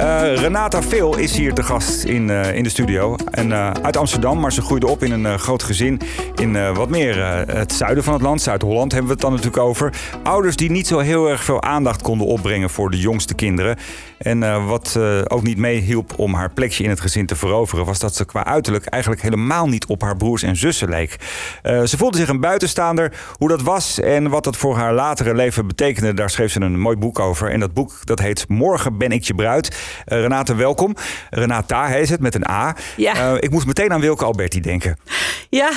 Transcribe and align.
Renata 0.00 0.82
Veel 0.82 1.16
is 1.16 1.36
hier 1.36 1.54
te 1.54 1.62
gast 1.62 2.04
in, 2.04 2.28
uh, 2.28 2.54
in 2.54 2.62
de 2.62 2.68
studio. 2.68 3.16
En, 3.30 3.48
uh, 3.48 3.70
uit 3.70 3.96
Amsterdam, 3.96 4.40
maar 4.40 4.52
ze 4.52 4.62
groeide 4.62 4.86
op 4.86 5.02
in 5.02 5.12
een 5.12 5.38
groot 5.38 5.62
gezin 5.62 6.00
in 6.34 6.74
wat 6.74 6.88
meer 6.88 7.16
het 7.52 7.72
zuiden 7.72 8.04
van 8.04 8.12
het 8.12 8.22
land. 8.22 8.42
Zuid-Holland 8.42 8.92
hebben 8.92 9.08
we 9.08 9.14
het 9.14 9.22
dan 9.22 9.32
natuurlijk 9.32 9.62
over. 9.62 9.92
Ouders 10.22 10.56
die 10.56 10.70
niet 10.70 10.86
zo 10.86 10.98
heel 10.98 11.28
erg 11.28 11.44
veel 11.44 11.62
aandacht 11.62 12.02
konden 12.02 12.26
opbrengen 12.26 12.70
voor 12.70 12.90
de 12.90 12.98
jongste 12.98 13.34
kinderen. 13.34 13.76
En 14.18 14.66
wat 14.66 14.98
ook 15.26 15.42
niet 15.42 15.58
meehielp 15.58 16.12
om 16.18 16.34
haar 16.34 16.50
plekje 16.50 16.84
in 16.84 16.90
het 16.90 17.00
gezin 17.00 17.26
te 17.26 17.36
veroveren... 17.36 17.84
was 17.84 17.98
dat 17.98 18.14
ze 18.14 18.24
qua 18.24 18.44
uiterlijk 18.44 18.86
eigenlijk 18.86 19.22
helemaal 19.22 19.68
niet 19.68 19.86
op 19.86 20.02
haar 20.02 20.16
broers 20.16 20.42
en 20.42 20.56
zussen 20.56 20.88
leek. 20.88 21.16
ze 21.62 21.96
voelde 21.96 22.18
zich 22.18 22.28
een 22.28 22.40
buitenstaander. 22.40 23.12
Hoe 23.38 23.48
dat 23.48 23.62
was 23.62 24.00
en 24.00 24.28
wat 24.28 24.44
dat 24.44 24.56
voor 24.56 24.76
haar 24.76 24.94
latere 24.94 25.34
leven 25.34 25.66
betekende... 25.66 26.14
daar 26.14 26.30
schreef 26.30 26.52
ze 26.52 26.60
een 26.60 26.80
mooi 26.80 26.96
boek 26.96 27.18
over. 27.18 27.50
En 27.50 27.60
dat 27.60 27.74
boek 27.74 27.92
dat 28.04 28.18
heet 28.18 28.48
Morgen 28.48 28.98
ben 28.98 29.10
ik 29.10 29.24
je 29.24 29.34
bruid... 29.34 29.76
Uh, 30.08 30.20
Renate, 30.20 30.54
welkom. 30.54 30.96
Renata 31.30 31.86
heet 31.86 32.08
het 32.08 32.20
met 32.20 32.34
een 32.34 32.48
A. 32.48 32.76
Ja. 32.96 33.32
Uh, 33.32 33.34
ik 33.40 33.50
moest 33.50 33.66
meteen 33.66 33.92
aan 33.92 34.00
Wilke 34.00 34.24
Alberti 34.24 34.60
denken. 34.60 34.98
Ja, 35.48 35.70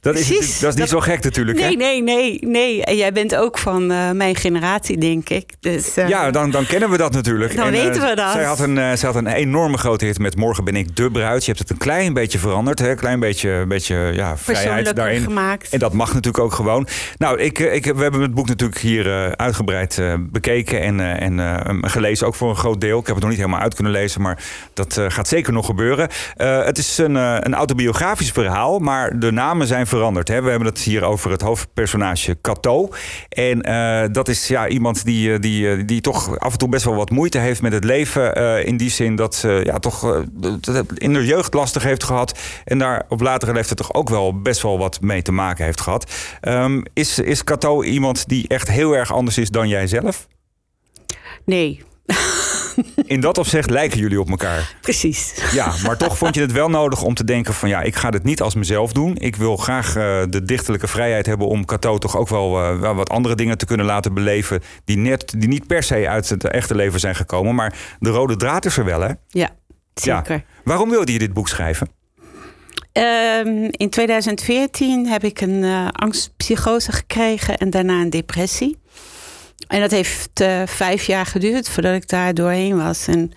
dat 0.00 0.16
is, 0.16 0.58
dat 0.60 0.74
is 0.74 0.80
niet 0.80 0.88
zo 0.88 1.00
gek 1.00 1.22
natuurlijk. 1.22 1.58
Nee, 1.58 1.70
hè? 1.70 1.76
nee, 1.76 2.02
nee, 2.02 2.38
nee. 2.40 2.84
En 2.84 2.96
jij 2.96 3.12
bent 3.12 3.36
ook 3.36 3.58
van 3.58 3.90
uh, 3.92 4.10
mijn 4.10 4.36
generatie, 4.36 4.98
denk 4.98 5.28
ik. 5.28 5.52
Dus, 5.60 5.98
uh, 5.98 6.08
ja, 6.08 6.30
dan, 6.30 6.50
dan 6.50 6.66
kennen 6.66 6.90
we 6.90 6.96
dat 6.96 7.12
natuurlijk. 7.12 7.56
Dan 7.56 7.66
en, 7.66 7.72
weten 7.72 8.02
we 8.02 8.14
dat. 8.14 8.32
Zij 8.32 8.44
had, 8.44 8.58
een, 8.58 8.74
zij 8.74 9.08
had 9.08 9.14
een 9.14 9.26
enorme 9.26 9.78
grote 9.78 10.04
hit 10.04 10.18
met 10.18 10.36
Morgen 10.36 10.64
ben 10.64 10.76
ik 10.76 10.96
de 10.96 11.10
bruid. 11.10 11.40
Je 11.40 11.46
hebt 11.46 11.58
het 11.58 11.70
een 11.70 11.78
klein 11.78 12.12
beetje 12.12 12.38
veranderd. 12.38 12.80
Een 12.80 12.96
klein 12.96 13.20
beetje, 13.20 13.64
beetje 13.68 14.10
ja, 14.14 14.36
vrijheid 14.36 14.96
daarin. 14.96 15.22
gemaakt. 15.22 15.68
En 15.72 15.78
dat 15.78 15.92
mag 15.92 16.08
natuurlijk 16.08 16.44
ook 16.44 16.52
gewoon. 16.52 16.86
Nou, 17.16 17.38
ik, 17.40 17.58
ik, 17.58 17.84
we 17.84 18.02
hebben 18.02 18.20
het 18.20 18.34
boek 18.34 18.48
natuurlijk 18.48 18.80
hier 18.80 19.36
uitgebreid 19.36 20.02
bekeken 20.18 20.80
en, 20.80 21.00
en 21.40 21.90
gelezen. 21.90 22.26
Ook 22.26 22.34
voor 22.34 22.50
een 22.50 22.56
groot 22.56 22.80
deel. 22.80 22.98
Ik 22.98 23.06
heb 23.06 23.14
het 23.14 23.24
nog 23.24 23.32
niet 23.32 23.40
helemaal 23.40 23.62
uit 23.62 23.74
kunnen 23.74 23.92
lezen, 23.92 24.20
maar 24.20 24.42
dat 24.74 25.00
gaat 25.08 25.28
zeker 25.28 25.52
nog 25.52 25.66
gebeuren. 25.66 26.08
het 26.36 26.78
is 26.78 26.98
een, 26.98 27.14
een 27.14 27.54
autobiografisch 27.54 28.30
verhaal, 28.30 28.78
maar 28.78 29.18
de 29.18 29.32
namen 29.32 29.66
zijn 29.66 29.86
veranderd. 29.88 30.28
Hè? 30.28 30.42
We 30.42 30.50
hebben 30.50 30.68
het 30.68 30.78
hier 30.78 31.02
over 31.02 31.30
het 31.30 31.40
hoofdpersonage 31.40 32.38
Cato. 32.40 32.88
En 33.28 33.68
uh, 33.68 34.04
dat 34.12 34.28
is 34.28 34.48
ja, 34.48 34.68
iemand 34.68 35.04
die, 35.04 35.32
eh, 35.32 35.40
die, 35.40 35.70
eh, 35.70 35.82
die 35.86 36.00
toch 36.00 36.38
af 36.38 36.52
en 36.52 36.58
toe 36.58 36.68
best 36.68 36.84
wel 36.84 36.94
wat 36.94 37.10
moeite 37.10 37.38
heeft 37.38 37.62
met 37.62 37.72
het 37.72 37.84
leven. 37.84 38.34
In 38.64 38.76
die 38.76 38.90
zin 38.90 39.16
dat 39.16 39.34
ze 39.34 39.60
ja, 39.64 39.78
toch 39.78 40.24
in 40.94 41.12
de 41.12 41.24
jeugd 41.24 41.54
lastig 41.54 41.82
heeft 41.82 42.04
gehad. 42.04 42.38
En 42.64 42.78
daar 42.78 43.04
op 43.08 43.20
latere 43.20 43.52
leeftijd 43.52 43.78
toch 43.78 43.94
ook 43.94 44.08
wel 44.08 44.40
best 44.40 44.62
wel 44.62 44.78
wat 44.78 45.00
mee 45.00 45.22
te 45.22 45.32
maken 45.32 45.64
heeft 45.64 45.80
gehad. 45.80 46.12
Um, 46.42 46.82
is, 46.92 47.18
is 47.18 47.44
Cato 47.44 47.82
iemand 47.82 48.28
die 48.28 48.48
echt 48.48 48.70
heel 48.70 48.96
erg 48.96 49.12
anders 49.12 49.38
is 49.38 49.50
dan 49.50 49.68
jij 49.68 49.86
zelf? 49.86 50.26
Nee. 51.44 51.86
In 53.04 53.20
dat 53.20 53.38
opzicht 53.38 53.70
lijken 53.70 53.98
jullie 53.98 54.20
op 54.20 54.28
elkaar. 54.30 54.74
Precies. 54.80 55.34
Ja, 55.52 55.74
maar 55.84 55.96
toch 55.96 56.18
vond 56.18 56.34
je 56.34 56.40
het 56.40 56.52
wel 56.52 56.68
nodig 56.68 57.02
om 57.02 57.14
te 57.14 57.24
denken 57.24 57.54
van 57.54 57.68
ja, 57.68 57.82
ik 57.82 57.96
ga 57.96 58.10
dit 58.10 58.24
niet 58.24 58.40
als 58.40 58.54
mezelf 58.54 58.92
doen. 58.92 59.16
Ik 59.16 59.36
wil 59.36 59.56
graag 59.56 59.96
uh, 59.96 60.22
de 60.28 60.42
dichterlijke 60.42 60.88
vrijheid 60.88 61.26
hebben 61.26 61.46
om 61.46 61.64
Cato 61.64 61.98
toch 61.98 62.16
ook 62.16 62.28
wel, 62.28 62.72
uh, 62.72 62.80
wel, 62.80 62.94
wat 62.94 63.10
andere 63.10 63.34
dingen 63.34 63.58
te 63.58 63.66
kunnen 63.66 63.86
laten 63.86 64.14
beleven. 64.14 64.62
Die, 64.84 64.96
net, 64.96 65.34
die 65.36 65.48
niet 65.48 65.66
per 65.66 65.82
se 65.82 66.08
uit 66.08 66.28
het 66.28 66.44
echte 66.44 66.74
leven 66.74 67.00
zijn 67.00 67.14
gekomen. 67.14 67.54
Maar 67.54 67.78
de 67.98 68.10
rode 68.10 68.36
draad 68.36 68.64
is 68.64 68.76
er 68.76 68.84
wel 68.84 69.00
hè? 69.00 69.12
Ja, 69.28 69.50
zeker. 69.94 70.34
Ja. 70.34 70.44
Waarom 70.64 70.90
wilde 70.90 71.12
je 71.12 71.18
dit 71.18 71.32
boek 71.32 71.48
schrijven? 71.48 71.88
Um, 72.92 73.68
in 73.70 73.90
2014 73.90 75.06
heb 75.06 75.24
ik 75.24 75.40
een 75.40 75.62
uh, 75.62 75.88
angstpsychose 75.92 76.92
gekregen 76.92 77.56
en 77.56 77.70
daarna 77.70 78.00
een 78.00 78.10
depressie. 78.10 78.78
En 79.66 79.80
dat 79.80 79.90
heeft 79.90 80.40
uh, 80.40 80.62
vijf 80.66 81.04
jaar 81.04 81.26
geduurd 81.26 81.68
voordat 81.68 81.94
ik 81.94 82.08
daar 82.08 82.34
doorheen 82.34 82.76
was. 82.76 83.06
En 83.06 83.32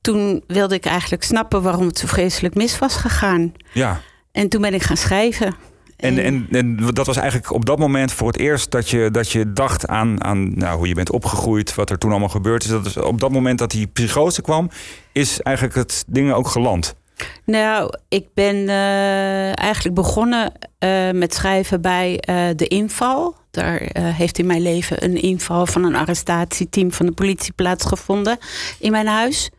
toen 0.00 0.44
wilde 0.46 0.74
ik 0.74 0.84
eigenlijk 0.84 1.22
snappen 1.22 1.62
waarom 1.62 1.86
het 1.86 1.98
zo 1.98 2.06
vreselijk 2.06 2.54
mis 2.54 2.78
was 2.78 2.96
gegaan. 2.96 3.52
Ja. 3.72 4.00
En 4.32 4.48
toen 4.48 4.60
ben 4.60 4.74
ik 4.74 4.82
gaan 4.82 4.96
schrijven. 4.96 5.54
En, 5.96 6.18
en, 6.18 6.46
en 6.50 6.76
dat 6.76 7.06
was 7.06 7.16
eigenlijk 7.16 7.52
op 7.52 7.66
dat 7.66 7.78
moment 7.78 8.12
voor 8.12 8.26
het 8.26 8.38
eerst 8.38 8.70
dat 8.70 8.90
je, 8.90 9.10
dat 9.10 9.30
je 9.30 9.52
dacht 9.52 9.86
aan, 9.86 10.24
aan 10.24 10.58
nou, 10.58 10.78
hoe 10.78 10.88
je 10.88 10.94
bent 10.94 11.10
opgegroeid, 11.10 11.74
wat 11.74 11.90
er 11.90 11.98
toen 11.98 12.10
allemaal 12.10 12.28
gebeurd 12.28 12.64
is. 12.64 12.70
Dat 12.70 12.86
is 12.86 12.96
op 12.96 13.20
dat 13.20 13.30
moment 13.30 13.58
dat 13.58 13.70
die 13.70 13.86
psychose 13.86 14.42
kwam, 14.42 14.70
is 15.12 15.40
eigenlijk 15.40 15.76
het 15.76 16.04
ding 16.06 16.32
ook 16.32 16.48
geland. 16.48 16.94
Nou, 17.44 17.94
ik 18.08 18.26
ben 18.34 18.56
uh, 18.56 19.58
eigenlijk 19.58 19.94
begonnen 19.94 20.52
uh, 20.78 21.10
met 21.10 21.34
schrijven 21.34 21.80
bij 21.80 22.22
uh, 22.28 22.48
de 22.56 22.66
inval. 22.66 23.36
Daar 23.50 23.80
heeft 23.92 24.38
in 24.38 24.46
mijn 24.46 24.62
leven 24.62 25.04
een 25.04 25.22
inval 25.22 25.66
van 25.66 25.84
een 25.84 25.94
arrestatieteam 25.94 26.92
van 26.92 27.06
de 27.06 27.12
politie 27.12 27.52
plaatsgevonden 27.52 28.38
in 28.78 28.90
mijn 28.90 29.06
huis. 29.06 29.50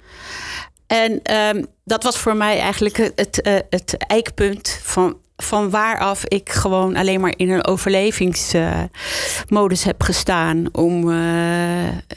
En 0.87 1.19
ehm, 1.23 1.63
dat 1.83 2.03
was 2.03 2.17
voor 2.17 2.35
mij 2.35 2.59
eigenlijk 2.59 2.97
het, 2.97 3.65
het 3.69 3.95
eikpunt 3.97 4.79
van, 4.83 5.17
van 5.41 5.69
waaraf 5.69 6.25
ik 6.25 6.49
gewoon 6.49 6.95
alleen 6.95 7.21
maar 7.21 7.33
in 7.35 7.49
een 7.49 7.65
overlevingsmodus 7.65 9.83
heb 9.83 10.03
gestaan. 10.03 10.65
Om, 10.71 11.11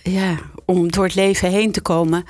ja, 0.02 0.38
om 0.64 0.90
door 0.90 1.04
het 1.04 1.14
leven 1.14 1.50
heen 1.50 1.72
te 1.72 1.80
komen. 1.80 2.24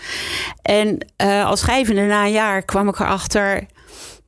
En 0.62 1.06
uh, 1.24 1.46
als 1.46 1.60
schrijvende 1.60 2.02
na 2.02 2.24
een 2.24 2.32
jaar 2.32 2.62
kwam 2.62 2.88
ik 2.88 3.00
erachter 3.00 3.66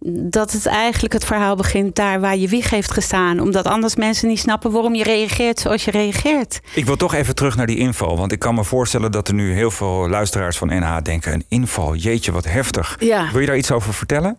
dat 0.08 0.52
het 0.52 0.66
eigenlijk 0.66 1.12
het 1.12 1.24
verhaal 1.24 1.56
begint 1.56 1.96
daar 1.96 2.20
waar 2.20 2.36
je 2.36 2.48
wieg 2.48 2.70
heeft 2.70 2.90
gestaan. 2.90 3.40
Omdat 3.40 3.66
anders 3.66 3.96
mensen 3.96 4.28
niet 4.28 4.38
snappen 4.38 4.70
waarom 4.70 4.94
je 4.94 5.02
reageert 5.02 5.58
zoals 5.58 5.84
je 5.84 5.90
reageert. 5.90 6.60
Ik 6.74 6.84
wil 6.84 6.96
toch 6.96 7.14
even 7.14 7.34
terug 7.34 7.56
naar 7.56 7.66
die 7.66 7.78
inval. 7.78 8.16
Want 8.16 8.32
ik 8.32 8.38
kan 8.38 8.54
me 8.54 8.64
voorstellen 8.64 9.12
dat 9.12 9.28
er 9.28 9.34
nu 9.34 9.52
heel 9.52 9.70
veel 9.70 10.08
luisteraars 10.08 10.58
van 10.58 10.68
NH 10.68 10.96
denken... 11.02 11.32
een 11.32 11.44
inval, 11.48 11.94
jeetje, 11.94 12.32
wat 12.32 12.44
heftig. 12.44 12.96
Ja. 12.98 13.30
Wil 13.32 13.40
je 13.40 13.46
daar 13.46 13.56
iets 13.56 13.70
over 13.70 13.94
vertellen? 13.94 14.38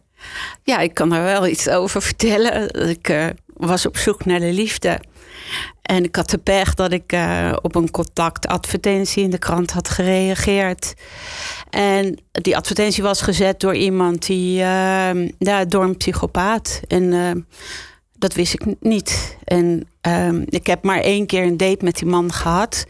Ja, 0.63 0.79
ik 0.79 0.93
kan 0.93 1.13
er 1.13 1.23
wel 1.23 1.47
iets 1.47 1.69
over 1.69 2.01
vertellen. 2.01 2.89
Ik 2.89 3.09
uh, 3.09 3.25
was 3.53 3.85
op 3.85 3.97
zoek 3.97 4.25
naar 4.25 4.39
de 4.39 4.53
liefde. 4.53 4.99
En 5.81 6.03
ik 6.03 6.15
had 6.15 6.29
de 6.29 6.37
pech 6.37 6.73
dat 6.73 6.91
ik 6.91 7.13
uh, 7.13 7.53
op 7.61 7.75
een 7.75 7.91
contactadvertentie 7.91 9.23
in 9.23 9.29
de 9.29 9.37
krant 9.37 9.71
had 9.71 9.89
gereageerd. 9.89 10.93
En 11.69 12.17
die 12.31 12.55
advertentie 12.55 13.03
was 13.03 13.21
gezet 13.21 13.59
door 13.59 13.75
iemand 13.75 14.25
die, 14.25 14.59
uh, 14.59 15.27
ja, 15.37 15.65
door 15.65 15.83
een 15.83 15.97
psychopaat. 15.97 16.81
En 16.87 17.03
uh, 17.03 17.31
dat 18.17 18.33
wist 18.33 18.53
ik 18.53 18.65
niet. 18.79 19.37
En 19.43 19.87
ehm, 20.01 20.43
ik 20.45 20.67
heb 20.67 20.83
maar 20.83 20.99
één 20.99 21.25
keer 21.25 21.43
een 21.43 21.57
date 21.57 21.83
met 21.83 21.95
die 21.95 22.07
man 22.07 22.31
gehad. 22.33 22.85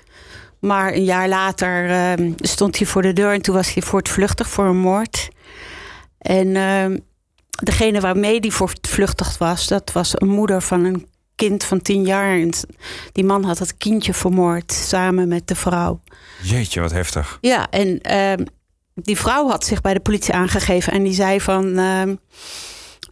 Maar 0.60 0.94
een 0.94 1.04
jaar 1.04 1.30
later 1.30 1.90
ehm, 1.90 2.32
stond 2.36 2.78
hij 2.78 2.88
voor 2.88 3.02
de 3.02 3.14
deur 3.14 3.34
en 3.34 3.42
toen 3.42 3.56
was 3.56 3.74
hij 3.74 3.84
voortvluchtig 3.84 4.50
voor 4.50 4.66
een 4.66 4.78
moord. 4.78 5.28
En 6.18 6.56
degene 7.64 8.00
waarmee 8.00 8.40
die 8.40 8.54
voortvluchtig 8.54 9.38
was, 9.38 9.68
dat 9.68 9.92
was 9.92 10.12
een 10.16 10.30
moeder 10.30 10.62
van 10.62 10.84
een 10.84 11.08
kind 11.36 11.64
van 11.64 11.82
tien 11.82 12.06
jaar. 12.06 12.40
En 12.40 12.54
die 13.12 13.24
man 13.24 13.44
had 13.44 13.58
dat 13.58 13.78
kindje 13.78 14.14
vermoord 14.14 14.72
samen 14.72 15.28
met 15.28 15.48
de 15.48 15.56
vrouw. 15.56 16.00
Jeetje, 16.42 16.82
wat 16.82 16.92
heftig. 16.92 17.38
Ja, 17.42 17.70
en 17.70 18.00
uh, 18.12 18.46
die 18.94 19.18
vrouw 19.18 19.50
had 19.50 19.66
zich 19.66 19.82
bij 19.82 19.94
de 19.94 20.00
politie 20.00 20.34
aangegeven 20.34 20.94
en 20.94 21.04
die 21.04 21.14
zei 21.14 21.42
van. 21.42 21.80
Uh, 21.80 22.02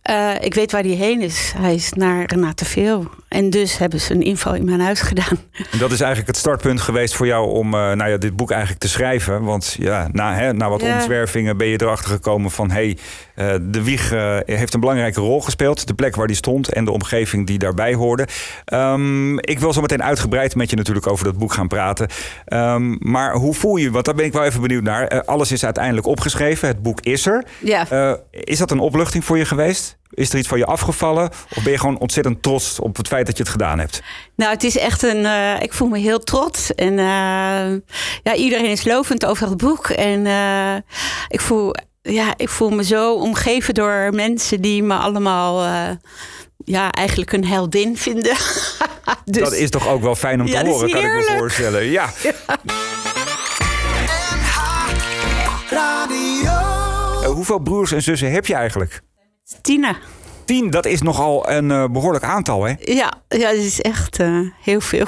uh, 0.09 0.31
ik 0.39 0.53
weet 0.53 0.72
waar 0.72 0.81
hij 0.81 0.91
heen 0.91 1.22
is. 1.22 1.53
Hij 1.57 1.73
is 1.73 1.94
naar 1.94 2.25
Renate 2.25 2.66
Veel. 2.66 3.09
En 3.28 3.50
dus 3.50 3.78
hebben 3.78 4.01
ze 4.01 4.13
een 4.13 4.22
inval 4.22 4.55
in 4.55 4.66
mijn 4.66 4.79
huis 4.79 5.01
gedaan. 5.01 5.39
En 5.72 5.78
dat 5.78 5.91
is 5.91 6.00
eigenlijk 6.00 6.28
het 6.28 6.38
startpunt 6.38 6.81
geweest 6.81 7.16
voor 7.16 7.28
jou 7.28 7.50
om 7.50 7.66
uh, 7.66 7.91
nou 7.91 8.09
ja, 8.09 8.17
dit 8.17 8.35
boek 8.35 8.51
eigenlijk 8.51 8.81
te 8.81 8.90
schrijven. 8.90 9.43
Want 9.43 9.75
ja, 9.79 10.09
na, 10.11 10.35
hè, 10.35 10.53
na 10.53 10.70
wat 10.70 10.81
ja. 10.81 10.96
ontzwervingen 10.96 11.58
ben 11.58 11.67
je 11.67 11.81
erachter 11.81 12.11
gekomen 12.11 12.52
van... 12.52 12.72
hé, 12.72 12.75
hey, 12.75 12.97
uh, 13.35 13.55
de 13.61 13.84
wieg 13.84 14.09
heeft 14.46 14.73
een 14.73 14.79
belangrijke 14.79 15.20
rol 15.20 15.41
gespeeld. 15.41 15.87
De 15.87 15.93
plek 15.93 16.16
waar 16.16 16.28
die 16.28 16.35
stond 16.35 16.70
en 16.70 16.85
de 16.85 16.91
omgeving 16.91 17.47
die 17.47 17.58
daarbij 17.58 17.93
hoorde. 17.93 18.28
Um, 18.73 19.40
ik 19.40 19.59
wil 19.59 19.73
zo 19.73 19.82
meteen 19.82 20.03
uitgebreid 20.03 20.55
met 20.55 20.70
je 20.70 20.76
natuurlijk 20.76 21.08
over 21.08 21.26
dat 21.26 21.37
boek 21.37 21.53
gaan 21.53 21.67
praten. 21.67 22.08
Um, 22.47 22.97
maar 22.99 23.34
hoe 23.34 23.53
voel 23.53 23.76
je, 23.76 23.91
want 23.91 24.05
daar 24.05 24.16
ben 24.16 24.26
ik 24.26 24.34
wel 24.34 24.43
even 24.43 24.61
benieuwd 24.61 24.84
naar. 24.84 25.23
alles 25.26 25.52
is 25.52 25.64
uiteindelijk 25.64 26.08
opgeschreven, 26.08 26.67
het 26.67 26.82
boek 26.82 27.02
is 27.02 27.26
er. 27.26 27.46
Ja. 27.59 28.17
is 28.32 28.58
dat 28.58 28.72
een 28.72 28.79
opluchting 28.79 29.26
voor 29.26 29.37
je 29.37 29.46
geweest? 29.46 29.97
Is 30.16 30.29
er 30.32 30.37
iets 30.37 30.47
van 30.47 30.58
je 30.58 30.66
afgevallen? 30.66 31.29
Of 31.29 31.64
ben 31.64 31.72
je 31.72 31.79
gewoon 31.79 31.97
ontzettend 31.97 32.43
trots 32.43 32.79
op 32.79 32.97
het 32.97 33.08
feit 33.08 33.26
dat 33.26 33.37
je 33.37 33.43
het 33.43 33.52
gedaan 33.52 33.79
hebt? 33.79 34.02
Nou, 34.35 34.52
het 34.52 34.64
is 34.64 34.78
echt 34.78 35.03
een. 35.03 35.17
Uh, 35.17 35.61
ik 35.61 35.73
voel 35.73 35.87
me 35.87 35.99
heel 35.99 36.20
trots. 36.20 36.76
En 36.76 36.91
uh, 36.91 37.79
ja, 38.23 38.35
iedereen 38.35 38.70
is 38.70 38.85
lovend 38.85 39.26
over 39.26 39.49
het 39.49 39.58
boek. 39.58 39.90
En 39.90 40.26
uh, 40.26 40.76
ik, 41.28 41.41
voel, 41.41 41.76
ja, 42.05 42.34
ik 42.37 42.49
voel 42.49 42.69
me 42.69 42.84
zo 42.84 43.13
omgeven 43.13 43.73
door 43.73 44.09
mensen 44.13 44.61
die 44.61 44.84
me 44.84 44.93
allemaal 44.93 45.63
eh, 45.63 45.96
ja, 46.66 46.91
eigenlijk 46.91 47.31
een 47.31 47.46
heldin 47.46 47.97
vinden. 47.97 48.35
dus, 49.25 49.43
dat 49.43 49.53
is 49.53 49.69
toch 49.69 49.87
ook 49.87 50.02
wel 50.02 50.16
fijn 50.16 50.41
om 50.41 50.47
te 50.47 50.57
horen, 50.57 50.90
kan 50.90 51.02
ik 51.02 51.11
me 51.11 51.35
voorstellen. 51.37 51.84
Ja. 51.85 52.09
ja. 55.72 56.07
Eh, 57.23 57.29
hoeveel 57.29 57.59
broers 57.59 57.91
en 57.91 58.02
zussen 58.02 58.31
heb 58.31 58.46
je 58.46 58.55
eigenlijk? 58.55 59.01
Tien. 59.61 59.85
10, 60.46 60.69
dat 60.69 60.85
is 60.85 61.01
nogal 61.01 61.49
een 61.49 61.72
eh, 61.72 61.85
behoorlijk 61.91 62.23
aantal, 62.23 62.63
hè? 62.63 62.73
Ja, 62.79 63.13
ja 63.28 63.49
dat 63.51 63.63
is 63.63 63.81
echt 63.81 64.17
heel 64.61 64.81
veel. 64.81 65.05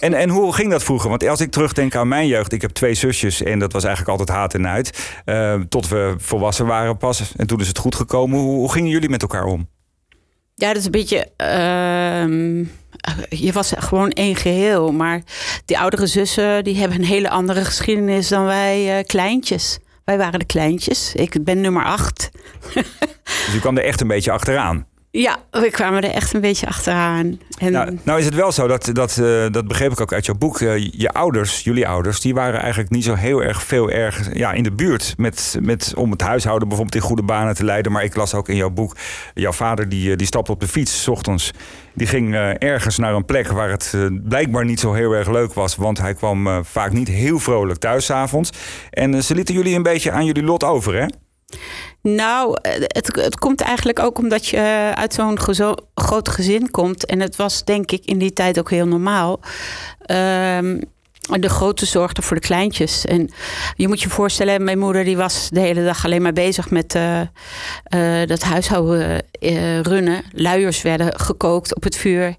En, 0.00 0.14
en 0.14 0.28
hoe 0.28 0.54
ging 0.54 0.70
dat 0.70 0.84
vroeger? 0.84 1.08
Want 1.08 1.26
als 1.26 1.40
ik 1.40 1.50
terugdenk 1.50 1.94
aan 1.94 2.08
mijn 2.08 2.26
jeugd, 2.26 2.52
ik 2.52 2.62
heb 2.62 2.70
twee 2.70 2.94
zusjes 2.94 3.42
en 3.42 3.58
dat 3.58 3.72
was 3.72 3.84
eigenlijk 3.84 4.18
altijd 4.18 4.38
haat 4.38 4.54
en 4.54 4.66
uit. 4.66 5.12
Uh, 5.24 5.60
tot 5.68 5.88
we 5.88 6.14
volwassen 6.18 6.66
waren 6.66 6.96
pas. 6.96 7.32
En 7.36 7.46
toen 7.46 7.60
is 7.60 7.68
het 7.68 7.78
goed 7.78 7.94
gekomen. 7.94 8.38
Hoe, 8.38 8.56
hoe 8.56 8.72
gingen 8.72 8.90
jullie 8.90 9.08
met 9.08 9.22
elkaar 9.22 9.44
om? 9.44 9.68
Ja, 10.54 10.68
dat 10.68 10.76
is 10.76 10.84
een 10.84 10.90
beetje. 10.90 11.28
Uh, 11.42 12.66
je 13.28 13.52
was 13.52 13.72
gewoon 13.76 14.10
één 14.10 14.36
geheel. 14.36 14.92
Maar 14.92 15.22
die 15.64 15.78
oudere 15.78 16.06
zussen 16.06 16.64
die 16.64 16.76
hebben 16.76 16.98
een 16.98 17.04
hele 17.04 17.30
andere 17.30 17.64
geschiedenis 17.64 18.28
dan 18.28 18.44
wij 18.44 18.98
uh, 18.98 19.04
kleintjes. 19.04 19.78
Wij 20.04 20.18
waren 20.18 20.38
de 20.38 20.44
kleintjes. 20.44 21.14
Ik 21.14 21.44
ben 21.44 21.60
nummer 21.60 21.84
acht. 21.84 22.30
dus 23.24 23.54
u 23.54 23.58
kwam 23.58 23.76
er 23.76 23.84
echt 23.84 24.00
een 24.00 24.08
beetje 24.08 24.32
achteraan? 24.32 24.86
Ja, 25.18 25.36
we 25.50 25.70
kwamen 25.70 26.02
er 26.02 26.10
echt 26.10 26.34
een 26.34 26.40
beetje 26.40 26.66
achteraan. 26.66 27.40
Nou, 27.58 27.98
nou, 28.02 28.18
is 28.18 28.24
het 28.24 28.34
wel 28.34 28.52
zo, 28.52 28.66
dat, 28.66 28.90
dat, 28.92 29.16
uh, 29.20 29.46
dat 29.50 29.68
begreep 29.68 29.92
ik 29.92 30.00
ook 30.00 30.12
uit 30.12 30.26
jouw 30.26 30.34
boek. 30.34 30.60
Uh, 30.60 30.90
je 30.92 31.10
ouders, 31.10 31.60
jullie 31.60 31.88
ouders, 31.88 32.20
die 32.20 32.34
waren 32.34 32.60
eigenlijk 32.60 32.90
niet 32.90 33.04
zo 33.04 33.14
heel 33.14 33.42
erg 33.42 33.62
veel 33.62 33.90
erg 33.90 34.36
ja, 34.36 34.52
in 34.52 34.62
de 34.62 34.72
buurt. 34.72 35.14
Met, 35.16 35.58
met, 35.62 35.92
om 35.96 36.10
het 36.10 36.20
huishouden 36.20 36.68
bijvoorbeeld 36.68 37.02
in 37.02 37.08
goede 37.08 37.22
banen 37.22 37.54
te 37.54 37.64
leiden. 37.64 37.92
Maar 37.92 38.04
ik 38.04 38.16
las 38.16 38.34
ook 38.34 38.48
in 38.48 38.56
jouw 38.56 38.70
boek, 38.70 38.96
jouw 39.34 39.52
vader 39.52 39.88
die, 39.88 40.16
die 40.16 40.26
stapte 40.26 40.52
op 40.52 40.60
de 40.60 40.68
fiets 40.68 41.02
s 41.02 41.08
ochtends. 41.08 41.50
Die 41.94 42.06
ging 42.06 42.34
ergens 42.58 42.98
naar 42.98 43.14
een 43.14 43.24
plek 43.24 43.48
waar 43.48 43.70
het 43.70 43.94
blijkbaar 44.28 44.64
niet 44.64 44.80
zo 44.80 44.92
heel 44.92 45.12
erg 45.12 45.30
leuk 45.30 45.52
was. 45.52 45.76
Want 45.76 45.98
hij 45.98 46.14
kwam 46.14 46.64
vaak 46.64 46.92
niet 46.92 47.08
heel 47.08 47.38
vrolijk 47.38 47.78
thuis 47.78 48.04
s 48.04 48.10
avonds. 48.10 48.50
En 48.90 49.24
ze 49.24 49.34
lieten 49.34 49.54
jullie 49.54 49.76
een 49.76 49.82
beetje 49.82 50.10
aan 50.10 50.24
jullie 50.24 50.44
lot 50.44 50.64
over, 50.64 50.94
hè? 50.94 51.06
Nou, 52.02 52.56
het, 52.62 53.16
het 53.16 53.38
komt 53.38 53.60
eigenlijk 53.60 53.98
ook 53.98 54.18
omdat 54.18 54.46
je 54.46 54.92
uit 54.94 55.14
zo'n 55.14 55.38
groot 55.94 56.28
gezin 56.28 56.70
komt. 56.70 57.06
En 57.06 57.20
het 57.20 57.36
was 57.36 57.64
denk 57.64 57.90
ik 57.90 58.04
in 58.04 58.18
die 58.18 58.32
tijd 58.32 58.58
ook 58.58 58.70
heel 58.70 58.86
normaal. 58.86 59.40
Um, 60.10 60.80
de 61.30 61.48
grote 61.48 61.86
zorgde 61.86 62.22
voor 62.22 62.36
de 62.36 62.42
kleintjes. 62.42 63.04
En 63.04 63.30
je 63.76 63.88
moet 63.88 64.02
je 64.02 64.08
voorstellen, 64.08 64.64
mijn 64.64 64.78
moeder 64.78 65.04
die 65.04 65.16
was 65.16 65.48
de 65.50 65.60
hele 65.60 65.84
dag 65.84 66.04
alleen 66.04 66.22
maar 66.22 66.32
bezig 66.32 66.70
met 66.70 66.94
uh, 66.94 67.20
dat 68.26 68.42
huishouden 68.42 69.22
runnen. 69.82 70.22
Luiers 70.32 70.82
werden 70.82 71.20
gekookt 71.20 71.74
op 71.74 71.82
het 71.82 71.96
vuur. 71.96 72.36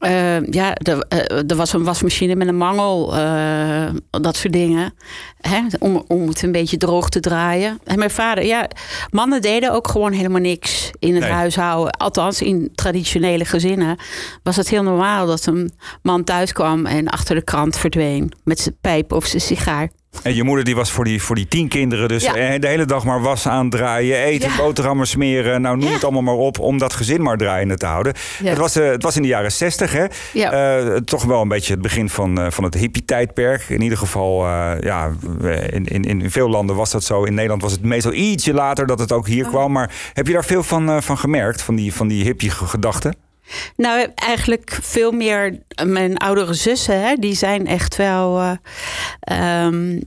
Ehm, 0.00 0.42
uh, 0.42 0.52
ja, 0.52 0.74
er, 0.74 1.04
uh, 1.12 1.50
er, 1.50 1.56
was 1.56 1.72
een 1.72 1.84
wasmachine 1.84 2.34
met 2.34 2.48
een 2.48 2.56
mangel, 2.56 3.16
uh, 3.16 3.90
dat 4.10 4.36
soort 4.36 4.52
dingen. 4.52 4.94
Hè? 5.40 5.60
Om, 5.78 6.04
om 6.08 6.28
het 6.28 6.42
een 6.42 6.52
beetje 6.52 6.76
droog 6.76 7.08
te 7.08 7.20
draaien. 7.20 7.78
En 7.84 7.98
mijn 7.98 8.10
vader, 8.10 8.44
ja, 8.44 8.68
mannen 9.10 9.42
deden 9.42 9.72
ook 9.72 9.88
gewoon 9.88 10.12
helemaal 10.12 10.40
niks 10.40 10.90
in 10.98 11.14
het 11.14 11.22
nee. 11.22 11.32
huishouden. 11.32 11.92
Althans, 11.92 12.42
in 12.42 12.70
traditionele 12.74 13.44
gezinnen 13.44 13.96
was 14.42 14.56
het 14.56 14.68
heel 14.68 14.82
normaal 14.82 15.26
dat 15.26 15.46
een 15.46 15.72
man 16.02 16.24
thuis 16.24 16.52
kwam 16.52 16.86
en 16.86 17.08
achter 17.08 17.34
de 17.34 17.44
krant 17.44 17.76
verdween 17.76 18.32
met 18.44 18.60
zijn 18.60 18.76
pijp 18.80 19.12
of 19.12 19.26
zijn 19.26 19.42
sigaar. 19.42 19.90
En 20.22 20.34
je 20.34 20.44
moeder 20.44 20.64
die 20.64 20.74
was 20.74 20.90
voor 20.90 21.04
die, 21.04 21.22
voor 21.22 21.36
die 21.36 21.48
tien 21.48 21.68
kinderen 21.68 22.08
dus 22.08 22.22
ja. 22.22 22.58
de 22.58 22.66
hele 22.66 22.84
dag 22.84 23.04
maar 23.04 23.20
was 23.20 23.46
aandraaien, 23.46 24.16
eten, 24.16 24.50
ja. 24.50 24.56
boterhammen 24.56 25.06
smeren. 25.06 25.60
Nou, 25.60 25.76
noem 25.76 25.88
ja. 25.88 25.94
het 25.94 26.04
allemaal 26.04 26.22
maar 26.22 26.34
op 26.34 26.58
om 26.58 26.78
dat 26.78 26.92
gezin 26.92 27.22
maar 27.22 27.36
draaiende 27.36 27.76
te 27.76 27.86
houden. 27.86 28.14
Het, 28.44 28.58
was, 28.58 28.76
uh, 28.76 28.88
het 28.88 29.02
was 29.02 29.16
in 29.16 29.22
de 29.22 29.28
jaren 29.28 29.52
zestig, 29.52 29.92
hè? 29.92 30.04
Uh, 30.32 30.96
toch 30.96 31.24
wel 31.24 31.40
een 31.40 31.48
beetje 31.48 31.72
het 31.72 31.82
begin 31.82 32.08
van, 32.08 32.38
uh, 32.38 32.50
van 32.50 32.64
het 32.64 32.74
hippie-tijdperk. 32.74 33.68
In 33.68 33.82
ieder 33.82 33.98
geval, 33.98 34.46
ja, 34.80 35.10
in, 35.70 35.84
in, 35.84 36.04
in 36.04 36.30
veel 36.30 36.48
landen 36.48 36.76
was 36.76 36.90
dat 36.90 37.04
zo. 37.04 37.24
In 37.24 37.34
Nederland 37.34 37.62
was 37.62 37.72
het 37.72 37.82
meestal 37.82 38.12
ietsje 38.12 38.54
later 38.54 38.86
dat 38.86 38.98
het 38.98 39.12
ook 39.12 39.26
hier 39.26 39.44
oh. 39.44 39.50
kwam. 39.50 39.72
Maar 39.72 39.94
heb 40.12 40.26
je 40.26 40.32
daar 40.32 40.44
veel 40.44 40.62
van, 40.62 41.02
van 41.02 41.18
gemerkt, 41.18 41.62
van 41.62 41.74
die, 41.74 41.94
van 41.94 42.08
die 42.08 42.24
hippie-gedachten? 42.24 43.29
Nou, 43.76 44.08
eigenlijk 44.14 44.78
veel 44.82 45.12
meer 45.12 45.58
mijn 45.86 46.16
oudere 46.16 46.54
zussen, 46.54 47.02
hè, 47.02 47.14
die 47.14 47.34
zijn 47.34 47.66
echt 47.66 47.96
wel. 47.96 48.40
Uh, 48.40 49.64
um, 49.66 50.02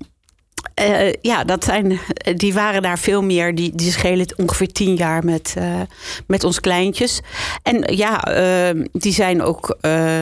uh, 0.81 1.11
ja, 1.21 1.43
dat 1.43 1.63
zijn, 1.63 1.99
die 2.35 2.53
waren 2.53 2.81
daar 2.81 2.99
veel 2.99 3.23
meer. 3.23 3.55
Die, 3.55 3.75
die 3.75 3.91
schelen 3.91 4.33
ongeveer 4.37 4.71
tien 4.71 4.95
jaar 4.95 5.25
met, 5.25 5.55
uh, 5.57 5.81
met 6.27 6.43
ons 6.43 6.59
kleintjes. 6.59 7.21
En 7.63 7.95
ja, 7.95 8.37
uh, 8.73 8.83
die 8.91 9.13
zijn 9.13 9.41
ook 9.41 9.77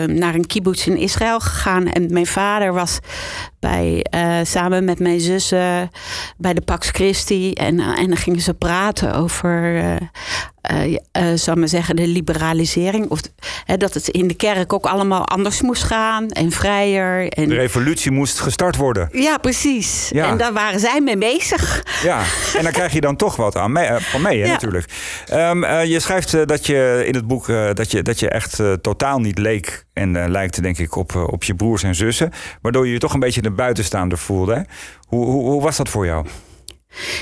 naar 0.08 0.36
een 0.36 0.48
kibbutz 0.48 0.88
in 0.88 0.98
Israël 0.98 1.40
gegaan. 1.40 1.88
En 1.88 2.14
mijn 2.14 2.28
vader 2.28 2.74
was 2.74 3.00
bij, 3.60 4.06
samen 4.44 4.86
met 4.86 5.00
mijn 5.00 5.20
zussen 5.20 5.92
bij 6.38 6.54
de 6.54 6.62
Pax 6.62 6.90
Christi. 6.90 7.54
En, 7.54 7.80
en 7.80 8.08
dan 8.08 8.18
gingen 8.18 8.42
ze 8.42 8.54
praten 8.54 9.16
over 9.16 9.84
uh, 10.72 10.88
uh, 10.92 10.98
zal 11.36 11.56
maar 11.56 11.68
zeggen, 11.68 11.96
de 11.96 12.08
liberalisering. 12.08 13.10
Of 13.10 13.20
dat 13.78 13.94
het 13.94 14.08
in 14.08 14.28
de 14.28 14.34
kerk 14.34 14.74
ook 14.74 14.86
allemaal 14.86 15.28
anders 15.28 15.62
moest 15.62 15.84
gaan 15.84 16.30
en 16.30 16.52
vrijer. 16.52 17.28
En... 17.28 17.50
De 17.50 17.56
revolutie 17.56 18.12
moest 18.12 18.40
gestart 18.40 18.76
worden. 18.76 19.10
Ja, 19.12 19.38
precies. 19.38 20.10
Ja. 20.10 20.28
En 20.28 20.38
daar 20.38 20.54
waren 20.54 20.80
zij 20.80 21.02
mee 21.02 21.18
bezig. 21.18 21.86
Ja, 22.04 22.24
en 22.58 22.64
daar 22.64 22.72
krijg 22.72 22.94
je 22.94 23.02
dan 23.02 23.16
toch 23.16 23.36
wat 23.36 23.56
aan 23.56 23.72
mee, 23.72 23.90
uh, 23.90 23.96
van 23.96 24.22
mee, 24.22 24.40
hè, 24.40 24.46
ja. 24.46 24.52
natuurlijk. 24.52 24.86
Um, 25.34 25.66
je 25.66 26.00
schrijft 26.00 26.48
dat 26.48 26.66
je 26.66 27.04
in 27.06 27.16
het 27.16 27.28
boek 27.28 27.48
dat, 27.74 27.92
je, 27.92 28.02
dat 28.02 28.20
je 28.20 28.30
echt 28.30 28.60
totaal 28.82 29.20
niet 29.20 29.38
leek 29.38 29.86
en 29.94 30.32
lijkt, 30.32 30.62
denk 30.62 30.78
ik, 30.78 30.96
op, 30.96 31.16
op 31.16 31.44
je 31.44 31.56
broers 31.56 31.84
en 31.84 31.96
zussen. 31.96 32.32
Waardoor 32.62 32.86
je 32.88 32.94
je 32.94 33.00
toch 33.00 33.14
een 33.14 33.20
beetje 33.20 33.42
de 33.42 33.52
buitenstaander 33.52 34.18
voelde. 34.18 34.66
Hoe, 35.08 35.26
hoe, 35.26 35.44
hoe 35.44 35.62
was 35.62 35.78
dat 35.78 35.90
voor 35.90 36.06
jou? 36.06 36.26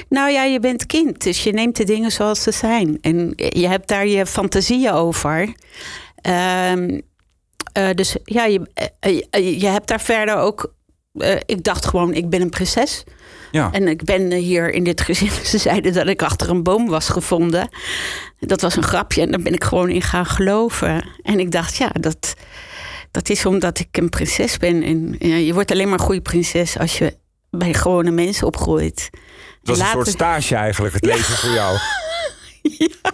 Nou 0.10 0.32
ja, 0.32 0.44
je 0.44 0.60
bent 0.60 0.86
kind, 0.86 1.24
dus 1.24 1.44
je 1.44 1.52
neemt 1.52 1.76
de 1.76 1.84
dingen 1.84 2.12
zoals 2.12 2.44
ze 2.44 2.52
zijn. 2.52 2.98
En 3.02 3.34
je 3.36 3.68
hebt 3.68 3.88
daar 3.88 4.08
je 4.08 4.26
fantasieën 4.26 4.92
over. 4.92 5.54
Um, 6.72 7.02
uh, 7.78 7.90
dus 7.94 8.16
ja, 8.24 8.46
je, 8.46 8.62
uh, 9.36 9.60
je 9.60 9.68
hebt 9.68 9.88
daar 9.88 10.02
verder 10.02 10.36
ook. 10.36 10.74
Uh, 11.14 11.36
ik 11.46 11.64
dacht 11.64 11.86
gewoon, 11.86 12.14
ik 12.14 12.30
ben 12.30 12.42
een 12.42 12.50
prinses. 12.50 13.04
Ja. 13.52 13.72
En 13.72 13.88
ik 13.88 14.04
ben 14.04 14.32
hier 14.32 14.70
in 14.70 14.84
dit 14.84 15.02
gezin. 15.02 15.32
Ze 15.46 15.58
zeiden 15.58 15.94
dat 15.94 16.08
ik 16.08 16.22
achter 16.22 16.50
een 16.50 16.64
boom 16.64 16.88
was 16.88 17.10
gevonden. 17.10 17.70
Dat 18.40 18.62
was 18.62 18.76
een 18.76 18.84
grapje 18.84 19.22
en 19.22 19.32
daar 19.32 19.42
ben 19.42 19.54
ik 19.54 19.64
gewoon 19.64 19.90
in 19.90 20.02
gaan 20.02 20.26
geloven. 20.26 21.10
En 21.22 21.40
ik 21.40 21.52
dacht, 21.52 21.76
ja, 21.76 21.90
dat, 22.00 22.34
dat 23.12 23.30
is 23.30 23.46
omdat 23.46 23.80
ik 23.80 23.98
een 23.98 24.10
prinses 24.10 24.58
ben. 24.58 24.84
En 24.84 25.16
ja, 25.20 25.36
je 25.36 25.54
wordt 25.54 25.72
alleen 25.72 25.90
maar 25.90 26.00
een 26.00 26.06
goede 26.06 26.22
prinses 26.22 26.78
als 26.78 26.98
je 26.98 27.18
bij 27.52 27.74
gewone 27.74 28.12
mensen 28.12 28.48
opgroeit. 28.48 29.10
Was 29.70 29.78
Later... 29.78 30.00
een 30.00 30.06
soort 30.06 30.16
stage 30.16 30.56
eigenlijk, 30.56 30.94
het 30.94 31.06
ja. 31.06 31.16
leven 31.16 31.36
voor 31.36 31.50
jou. 31.50 31.78
ja. 32.88 33.12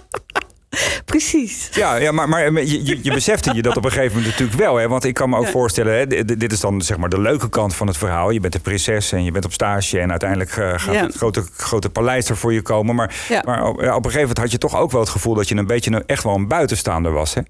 Precies. 1.05 1.69
Ja, 1.71 1.95
ja 1.95 2.12
maar, 2.12 2.29
maar 2.29 2.63
je, 2.63 3.03
je 3.03 3.13
besefte 3.13 3.53
je 3.53 3.62
dat 3.62 3.77
op 3.77 3.85
een 3.85 3.91
gegeven 3.91 4.15
moment 4.15 4.31
natuurlijk 4.31 4.59
wel. 4.59 4.75
Hè? 4.75 4.88
Want 4.88 5.03
ik 5.03 5.13
kan 5.13 5.29
me 5.29 5.38
ook 5.38 5.45
ja. 5.45 5.51
voorstellen, 5.51 5.93
hè, 5.93 6.07
dit, 6.07 6.39
dit, 6.39 6.51
is 6.51 6.59
dan 6.59 6.81
zeg 6.81 6.97
maar 6.97 7.09
de 7.09 7.21
leuke 7.21 7.50
kant 7.50 7.75
van 7.75 7.88
het 7.88 7.97
verhaal. 7.97 8.29
Je 8.29 8.39
bent 8.39 8.55
een 8.55 8.62
prinses 8.62 9.12
en 9.12 9.24
je 9.24 9.31
bent 9.31 9.45
op 9.45 9.53
stage 9.53 10.00
en 10.00 10.09
uiteindelijk 10.09 10.55
uh, 10.55 10.74
gaat 10.75 10.93
ja. 10.93 11.05
het 11.05 11.15
grote, 11.15 11.43
grote 11.57 11.89
paleis 11.89 12.29
er 12.29 12.38
voor 12.38 12.53
je 12.53 12.62
komen. 12.62 12.95
Maar, 12.95 13.15
ja. 13.29 13.41
maar 13.45 13.67
op, 13.67 13.77
op, 13.77 13.83
een 13.85 13.93
gegeven 13.93 14.19
moment 14.19 14.38
had 14.38 14.51
je 14.51 14.57
toch 14.57 14.75
ook 14.75 14.91
wel 14.91 15.01
het 15.01 15.09
gevoel 15.09 15.33
dat 15.33 15.47
je 15.47 15.55
een 15.55 15.67
beetje 15.67 15.91
een, 15.91 16.05
echt 16.05 16.24
wel 16.24 16.35
een 16.35 16.47
buitenstaander 16.47 17.12
was. 17.12 17.33
Hè? 17.33 17.41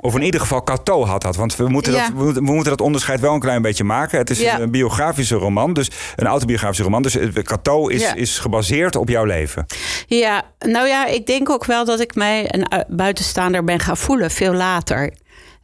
Of 0.00 0.14
in 0.14 0.22
ieder 0.22 0.40
geval 0.40 0.64
Cato 0.64 1.04
had 1.04 1.22
dat. 1.22 1.36
Want 1.36 1.56
we 1.56 1.68
moeten, 1.68 1.92
ja. 1.92 2.10
dat, 2.10 2.34
we 2.34 2.40
moeten 2.40 2.70
dat 2.70 2.80
onderscheid 2.80 3.20
wel 3.20 3.34
een 3.34 3.40
klein 3.40 3.62
beetje 3.62 3.84
maken. 3.84 4.18
Het 4.18 4.30
is 4.30 4.40
ja. 4.40 4.60
een 4.60 4.70
biografische 4.70 5.34
roman, 5.34 5.72
dus 5.72 5.90
een 6.16 6.26
autobiografische 6.26 6.82
roman. 6.82 7.02
Dus 7.02 7.16
Cato 7.42 7.88
is, 7.88 8.00
ja. 8.00 8.14
is 8.14 8.38
gebaseerd 8.38 8.96
op 8.96 9.08
jouw 9.08 9.24
leven. 9.24 9.66
Ja, 10.06 10.42
nou 10.58 10.86
ja, 10.86 11.06
ik 11.06 11.26
denk 11.26 11.50
ook 11.50 11.64
wel 11.64 11.84
dat 11.84 12.00
ik 12.00 12.14
mij 12.14 12.54
een 12.54 12.84
buitenstaander 12.88 13.64
ben 13.64 13.80
gaan 13.80 13.96
voelen, 13.96 14.30
veel 14.30 14.52
later. 14.52 15.12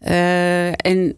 Uh, 0.00 0.66
en 0.66 1.16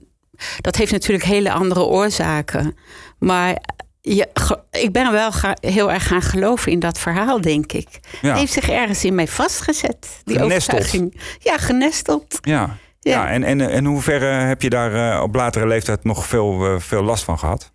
dat 0.60 0.76
heeft 0.76 0.92
natuurlijk 0.92 1.24
hele 1.24 1.52
andere 1.52 1.84
oorzaken. 1.84 2.76
Maar 3.18 3.56
je, 4.00 4.28
ik 4.70 4.92
ben 4.92 5.12
wel 5.12 5.32
ga, 5.32 5.56
heel 5.60 5.92
erg 5.92 6.06
gaan 6.06 6.22
geloven 6.22 6.72
in 6.72 6.78
dat 6.78 6.98
verhaal, 6.98 7.40
denk 7.40 7.72
ik. 7.72 7.88
Ja. 8.22 8.28
Het 8.28 8.38
heeft 8.38 8.52
zich 8.52 8.68
ergens 8.68 9.04
in 9.04 9.14
mij 9.14 9.28
vastgezet. 9.28 10.06
Die 10.24 10.38
genesteld. 10.38 10.78
overtuiging. 10.78 11.20
Ja, 11.38 11.56
genesteld. 11.56 12.38
Ja. 12.40 12.76
Ja, 13.08 13.24
ja 13.24 13.30
en, 13.30 13.44
en, 13.44 13.60
en 13.60 13.84
hoeverre 13.84 14.26
heb 14.26 14.62
je 14.62 14.70
daar 14.70 15.14
uh, 15.14 15.22
op 15.22 15.34
latere 15.34 15.66
leeftijd 15.66 16.04
nog 16.04 16.26
veel, 16.26 16.66
uh, 16.66 16.78
veel 16.78 17.02
last 17.02 17.24
van 17.24 17.38
gehad? 17.38 17.72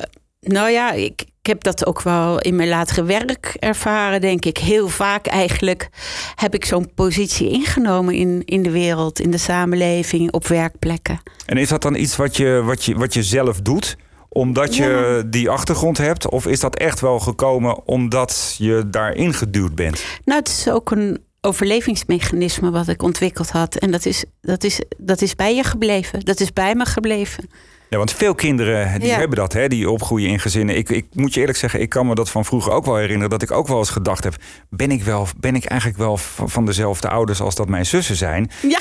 Uh, 0.00 0.06
nou 0.40 0.70
ja, 0.70 0.92
ik, 0.92 1.22
ik 1.40 1.46
heb 1.46 1.62
dat 1.62 1.86
ook 1.86 2.02
wel 2.02 2.40
in 2.40 2.56
mijn 2.56 2.68
latere 2.68 3.04
werk 3.04 3.56
ervaren, 3.58 4.20
denk 4.20 4.44
ik. 4.44 4.58
Heel 4.58 4.88
vaak 4.88 5.26
eigenlijk 5.26 5.88
heb 6.34 6.54
ik 6.54 6.64
zo'n 6.64 6.94
positie 6.94 7.50
ingenomen 7.50 8.14
in, 8.14 8.42
in 8.44 8.62
de 8.62 8.70
wereld, 8.70 9.20
in 9.20 9.30
de 9.30 9.38
samenleving, 9.38 10.32
op 10.32 10.46
werkplekken. 10.46 11.20
En 11.46 11.56
is 11.56 11.68
dat 11.68 11.82
dan 11.82 11.94
iets 11.94 12.16
wat 12.16 12.36
je, 12.36 12.62
wat 12.64 12.84
je, 12.84 12.94
wat 12.94 13.14
je 13.14 13.22
zelf 13.22 13.60
doet? 13.60 13.96
Omdat 14.28 14.76
je 14.76 15.20
ja. 15.22 15.30
die 15.30 15.50
achtergrond 15.50 15.98
hebt? 15.98 16.28
Of 16.28 16.46
is 16.46 16.60
dat 16.60 16.76
echt 16.76 17.00
wel 17.00 17.18
gekomen 17.18 17.86
omdat 17.86 18.54
je 18.58 18.84
daarin 18.90 19.34
geduwd 19.34 19.74
bent? 19.74 20.04
Nou, 20.24 20.38
het 20.38 20.48
is 20.48 20.68
ook 20.68 20.90
een 20.90 21.18
overlevingsmechanisme 21.40 22.70
wat 22.70 22.88
ik 22.88 23.02
ontwikkeld 23.02 23.50
had. 23.50 23.74
En 23.74 23.90
dat 23.90 24.06
is, 24.06 24.24
dat 24.40 24.64
is, 24.64 24.80
dat 24.98 25.20
is 25.22 25.34
bij 25.34 25.54
je 25.54 25.64
gebleven. 25.64 26.20
Dat 26.20 26.40
is 26.40 26.52
bij 26.52 26.74
me 26.74 26.84
gebleven. 26.86 27.50
Ja, 27.90 27.96
want 27.98 28.12
veel 28.12 28.34
kinderen 28.34 29.00
die 29.00 29.08
Ja. 29.08 29.18
hebben 29.18 29.36
dat, 29.36 29.52
hè, 29.52 29.68
die 29.68 29.90
opgroeien 29.90 30.28
in 30.28 30.40
gezinnen. 30.40 30.76
Ik, 30.76 30.88
ik 30.88 31.06
moet 31.12 31.34
je 31.34 31.40
eerlijk 31.40 31.58
zeggen, 31.58 31.80
ik 31.80 31.88
kan 31.88 32.06
me 32.06 32.14
dat 32.14 32.30
van 32.30 32.44
vroeger 32.44 32.72
ook 32.72 32.84
wel 32.84 32.96
herinneren. 32.96 33.30
Dat 33.30 33.42
ik 33.42 33.50
ook 33.50 33.68
wel 33.68 33.78
eens 33.78 33.90
gedacht 33.90 34.24
heb: 34.24 34.34
ben 34.68 34.90
ik, 34.90 35.02
wel, 35.02 35.26
ben 35.38 35.54
ik 35.54 35.64
eigenlijk 35.64 36.00
wel 36.00 36.16
van 36.46 36.66
dezelfde 36.66 37.08
ouders 37.08 37.40
als 37.40 37.54
dat 37.54 37.68
mijn 37.68 37.86
zussen 37.86 38.16
zijn? 38.16 38.50
Ja, 38.62 38.78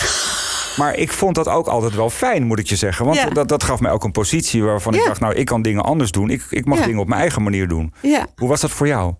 Maar 0.77 0.95
ik 0.95 1.11
vond 1.11 1.35
dat 1.35 1.47
ook 1.47 1.67
altijd 1.67 1.95
wel 1.95 2.09
fijn, 2.09 2.43
moet 2.43 2.59
ik 2.59 2.67
je 2.67 2.75
zeggen. 2.75 3.05
Want 3.05 3.17
Ja. 3.17 3.29
dat, 3.29 3.47
dat 3.47 3.63
gaf 3.63 3.79
mij 3.79 3.91
ook 3.91 4.03
een 4.03 4.11
positie 4.11 4.63
waarvan 4.63 4.93
ik 4.93 5.03
dacht: 5.05 5.19
nou, 5.19 5.33
ik 5.35 5.45
kan 5.45 5.61
dingen 5.61 5.83
anders 5.83 6.11
doen. 6.11 6.29
Ik, 6.29 6.45
ik 6.49 6.65
mag 6.65 6.85
dingen 6.85 6.99
op 7.01 7.07
mijn 7.07 7.21
eigen 7.21 7.43
manier 7.43 7.67
doen. 7.67 7.93
ja. 8.01 8.27
Hoe 8.35 8.49
was 8.49 8.61
dat 8.61 8.71
voor 8.71 8.87
jou? 8.87 9.13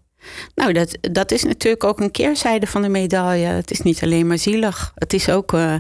Nou, 0.55 0.73
dat, 0.73 0.97
dat 1.01 1.31
is 1.31 1.43
natuurlijk 1.43 1.83
ook 1.83 1.99
een 1.99 2.11
keerzijde 2.11 2.67
van 2.67 2.81
de 2.81 2.89
medaille. 2.89 3.45
Het 3.45 3.71
is 3.71 3.81
niet 3.81 4.03
alleen 4.03 4.27
maar 4.27 4.37
zielig. 4.37 4.91
Het, 4.95 5.13
is 5.13 5.29
ook, 5.29 5.53
eh, 5.53 5.75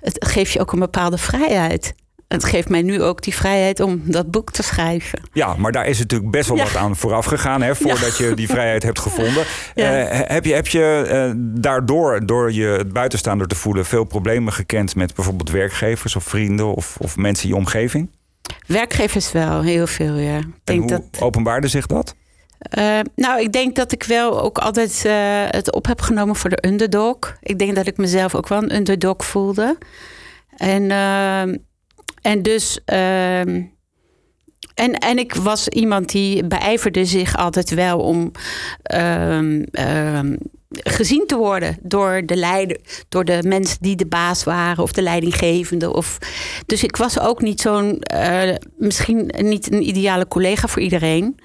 het 0.00 0.26
geeft 0.26 0.52
je 0.52 0.60
ook 0.60 0.72
een 0.72 0.78
bepaalde 0.78 1.18
vrijheid. 1.18 1.94
Het 2.28 2.44
geeft 2.44 2.68
mij 2.68 2.82
nu 2.82 3.02
ook 3.02 3.22
die 3.22 3.34
vrijheid 3.34 3.80
om 3.80 4.02
dat 4.04 4.30
boek 4.30 4.50
te 4.52 4.62
schrijven. 4.62 5.20
Ja, 5.32 5.54
maar 5.56 5.72
daar 5.72 5.86
is 5.86 5.98
natuurlijk 5.98 6.30
best 6.30 6.48
wel 6.48 6.56
Ja. 6.56 6.62
wat 6.64 6.76
aan 6.76 6.96
vooraf 6.96 7.24
gegaan, 7.24 7.62
hè, 7.62 7.74
voordat 7.76 8.16
je 8.16 8.34
die 8.34 8.48
vrijheid 8.48 8.82
hebt 8.82 8.98
gevonden. 8.98 9.44
Ja. 9.74 10.06
Eh, 10.06 10.20
heb 10.34 10.44
je, 10.44 10.52
heb 10.54 10.66
je 10.66 11.06
eh, 11.08 11.32
daardoor, 11.36 12.26
door 12.26 12.52
je 12.52 12.66
het 12.66 12.92
buitenstaander 12.92 13.46
te 13.46 13.54
voelen, 13.54 13.84
veel 13.86 14.04
problemen 14.04 14.52
gekend 14.52 14.94
met 14.94 15.14
bijvoorbeeld 15.14 15.50
werkgevers 15.50 16.16
of 16.16 16.24
vrienden 16.24 16.74
of, 16.74 16.96
of 17.00 17.16
mensen 17.16 17.44
in 17.44 17.50
je 17.50 17.56
omgeving? 17.56 18.10
Werkgevers 18.66 19.32
wel, 19.32 19.62
heel 19.62 19.86
veel, 19.86 20.14
ja. 20.16 20.36
Ik 20.36 20.44
En 20.44 20.50
denk 20.64 20.80
hoe 20.80 20.90
dat, 20.90 21.20
openbaarde 21.22 21.68
zich 21.68 21.86
dat? 21.86 22.14
Eh, 22.62 23.00
nou, 23.14 23.40
ik 23.40 23.52
denk 23.52 23.76
dat 23.76 23.92
ik 23.92 24.02
wel 24.02 24.40
ook 24.40 24.58
altijd 24.58 25.04
eh, 25.04 25.44
het 25.48 25.72
op 25.72 25.86
heb 25.86 26.00
genomen 26.00 26.36
voor 26.36 26.50
de 26.50 26.66
underdog. 26.66 27.16
Ik 27.40 27.58
denk 27.58 27.74
dat 27.74 27.86
ik 27.86 27.96
mezelf 27.96 28.34
ook 28.34 28.48
wel 28.48 28.62
een 28.62 28.74
underdog 28.74 29.24
voelde. 29.24 29.78
En, 30.56 30.90
ehm, 30.90 31.56
en 32.22 32.42
dus. 32.42 32.78
ehm, 32.84 33.62
en, 34.74 34.92
en 34.92 35.18
ik 35.18 35.34
was 35.34 35.68
iemand 35.68 36.08
die 36.12 36.46
beijverde 36.46 37.04
zich 37.04 37.36
altijd 37.36 37.74
wel 37.74 37.98
om 37.98 38.30
ehm, 38.82 39.62
ehm, 39.70 40.36
gezien 40.70 41.26
te 41.26 41.36
worden 41.36 41.78
door 41.82 42.22
de 42.26 42.36
leider, 42.36 42.80
door 43.08 43.24
de 43.24 43.42
mensen 43.46 43.78
die 43.80 43.96
de 43.96 44.06
baas 44.06 44.44
waren 44.44 44.82
of 44.82 44.92
de 44.92 45.02
leidinggevende. 45.02 45.94
Of, 45.94 46.18
dus 46.66 46.82
ik 46.84 46.96
was 46.96 47.20
ook 47.20 47.42
niet 47.42 47.60
zo'n, 47.60 48.00
eh, 48.00 48.54
misschien 48.76 49.34
niet 49.38 49.72
een 49.72 49.88
ideale 49.88 50.28
collega 50.28 50.68
voor 50.68 50.82
iedereen, 50.82 51.40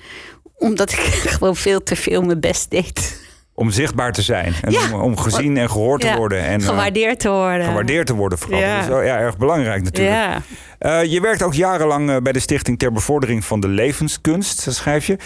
omdat 0.57 0.91
ik 0.91 0.99
gewoon 1.37 1.55
veel 1.55 1.83
te 1.83 1.95
veel 1.95 2.21
mijn 2.21 2.39
best 2.39 2.69
deed. 2.71 3.25
Om 3.53 3.71
zichtbaar 3.71 4.11
te 4.11 4.21
zijn 4.21 4.53
en 4.61 4.71
Ja. 4.71 4.93
om, 4.93 5.01
om 5.01 5.17
gezien 5.17 5.57
en 5.57 5.69
gehoord 5.69 6.01
te 6.01 6.13
worden. 6.15 6.41
En 6.43 6.59
eh, 6.61 6.65
Gewaardeerd 6.67 7.19
te 7.19 7.29
worden. 7.29 7.65
gewaardeerd 7.65 8.07
te 8.07 8.13
worden 8.15 8.37
vooral. 8.37 8.59
Ja. 8.59 8.73
Dat 8.73 8.83
is 8.83 8.89
wel 8.89 9.01
ja, 9.01 9.17
erg 9.17 9.37
belangrijk 9.37 9.83
natuurlijk. 9.83 10.37
Eh, 10.79 11.03
je 11.03 11.21
werkt 11.21 11.41
ook 11.43 11.53
jarenlang 11.53 12.09
eh, 12.09 12.17
bij 12.17 12.31
de 12.31 12.39
Stichting 12.39 12.79
ter 12.79 12.91
Bevordering 12.91 13.45
van 13.45 13.59
de 13.59 13.67
Levenskunst, 13.67 14.65
dat 14.65 14.75
schrijf 14.75 15.05
je. 15.07 15.17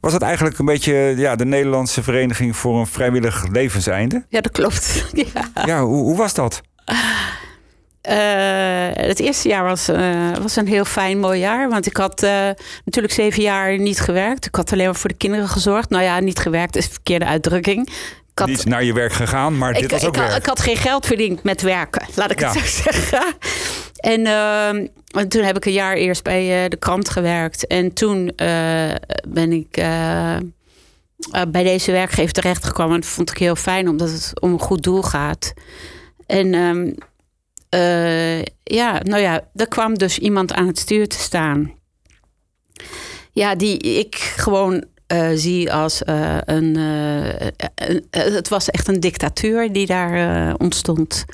Was 0.00 0.12
dat 0.12 0.22
eigenlijk 0.22 0.58
een 0.58 0.64
beetje 0.64 0.94
ja, 1.16 1.36
de 1.36 1.44
Nederlandse 1.44 2.02
Vereniging 2.02 2.56
voor 2.56 2.78
een 2.78 2.86
Vrijwillig 2.86 3.46
Levenseinde? 3.52 4.24
ja, 4.28 4.40
dat 4.40 4.52
klopt. 4.52 5.04
Ja. 5.34 5.64
Ja, 5.64 5.82
hoe, 5.82 6.02
hoe 6.02 6.16
was 6.16 6.34
dat? 6.34 6.60
Eh, 8.06 9.06
het 9.06 9.20
eerste 9.20 9.48
jaar 9.48 9.64
was, 9.64 9.88
eh, 9.88 10.36
was 10.42 10.56
een 10.56 10.66
heel 10.68 10.84
fijn, 10.84 11.18
mooi 11.18 11.40
jaar. 11.40 11.68
Want 11.68 11.86
ik 11.86 11.96
had 11.96 12.22
eh, 12.22 12.48
natuurlijk 12.84 13.14
zeven 13.14 13.42
jaar 13.42 13.78
niet 13.78 14.00
gewerkt. 14.00 14.46
Ik 14.46 14.54
had 14.54 14.72
alleen 14.72 14.84
maar 14.84 14.94
voor 14.94 15.10
de 15.10 15.16
kinderen 15.16 15.48
gezorgd. 15.48 15.90
Nou 15.90 16.02
ja, 16.04 16.20
niet 16.20 16.38
gewerkt 16.38 16.76
is 16.76 16.84
een 16.84 16.90
verkeerde 16.92 17.24
uitdrukking. 17.24 17.88
Ik 18.32 18.38
had, 18.38 18.48
Niet 18.48 18.64
naar 18.64 18.84
je 18.84 18.92
werk 18.92 19.12
gegaan, 19.12 19.58
maar 19.58 19.72
dit 19.72 19.82
ik, 19.82 19.90
was 19.90 20.04
ook 20.04 20.14
ik, 20.14 20.20
had, 20.20 20.28
werk. 20.28 20.40
ik 20.40 20.46
had 20.46 20.60
geen 20.60 20.76
geld 20.76 21.06
verdiend 21.06 21.42
met 21.42 21.62
werken, 21.62 22.06
laat 22.14 22.30
ik 22.30 22.40
Ja. 22.40 22.52
het 22.52 22.58
zo 22.58 22.82
zeggen. 22.90 23.22
En, 23.96 24.26
ehm, 24.26 24.86
en 25.10 25.28
toen 25.28 25.42
heb 25.42 25.56
ik 25.56 25.64
een 25.64 25.72
jaar 25.72 25.94
eerst 25.94 26.22
bij 26.22 26.68
de 26.68 26.76
krant 26.76 27.08
gewerkt. 27.08 27.66
En 27.66 27.92
toen 27.92 28.32
ben 29.28 29.52
ik 29.52 29.70
bij 31.48 31.62
deze 31.62 31.92
werkgever 31.92 32.32
terechtgekomen. 32.32 32.94
En 32.94 33.00
dat 33.00 33.10
vond 33.10 33.30
ik 33.30 33.38
heel 33.38 33.56
fijn, 33.56 33.88
omdat 33.88 34.10
het 34.10 34.40
om 34.40 34.52
een 34.52 34.60
goed 34.60 34.82
doel 34.82 35.02
gaat. 35.02 35.52
En 36.26 36.54
eh, 37.68 38.38
ja, 38.62 39.00
nou 39.02 39.20
ja, 39.22 39.40
er 39.54 39.68
kwam 39.68 39.94
dus 39.94 40.18
iemand 40.18 40.52
aan 40.52 40.66
het 40.66 40.78
stuur 40.78 41.08
te 41.08 41.18
staan. 41.18 41.72
Ja, 43.32 43.54
die 43.54 43.78
ik 43.78 44.14
gewoon 44.36 44.84
eh, 45.06 45.28
zie 45.34 45.72
als 45.72 46.02
eh, 46.02 46.36
een, 46.44 46.76
een- 46.76 48.06
Het 48.10 48.48
was 48.48 48.70
echt 48.70 48.88
een 48.88 49.00
dictatuur 49.00 49.72
die 49.72 49.86
daar 49.86 50.54
ontstond. 50.54 51.24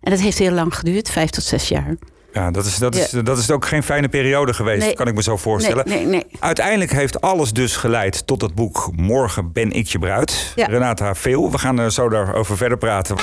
En 0.00 0.10
dat 0.10 0.20
heeft 0.20 0.38
heel 0.38 0.52
lang 0.52 0.74
geduurd, 0.76 1.10
vijf 1.10 1.30
tot 1.30 1.44
zes 1.44 1.68
jaar. 1.68 1.96
Ja, 2.32 2.50
dat 2.50 2.66
is, 2.66 2.76
dat, 2.78 2.94
is, 2.94 3.10
dat 3.10 3.38
is 3.38 3.50
ook 3.50 3.66
geen 3.66 3.82
fijne 3.82 4.08
periode 4.08 4.54
geweest, 4.54 4.84
Nee. 4.86 4.94
kan 4.94 5.06
ik 5.08 5.14
me 5.14 5.22
zo 5.22 5.36
voorstellen. 5.36 5.88
Nee, 5.88 5.96
nee, 5.98 6.06
nee. 6.06 6.26
Uiteindelijk 6.40 6.92
heeft 6.92 7.20
alles 7.20 7.52
dus 7.52 7.76
geleid 7.76 8.26
tot 8.26 8.40
het 8.42 8.54
boek 8.54 8.90
Morgen 8.96 9.52
ben 9.52 9.70
ik 9.72 9.86
je 9.86 9.98
bruid. 9.98 10.52
Ja. 10.54 10.66
Renata 10.66 11.14
Veel. 11.14 11.50
We 11.50 11.58
gaan 11.58 11.78
er 11.78 11.92
zo 11.92 12.08
daarover 12.08 12.56
verder 12.56 12.78
praten. 12.78 13.16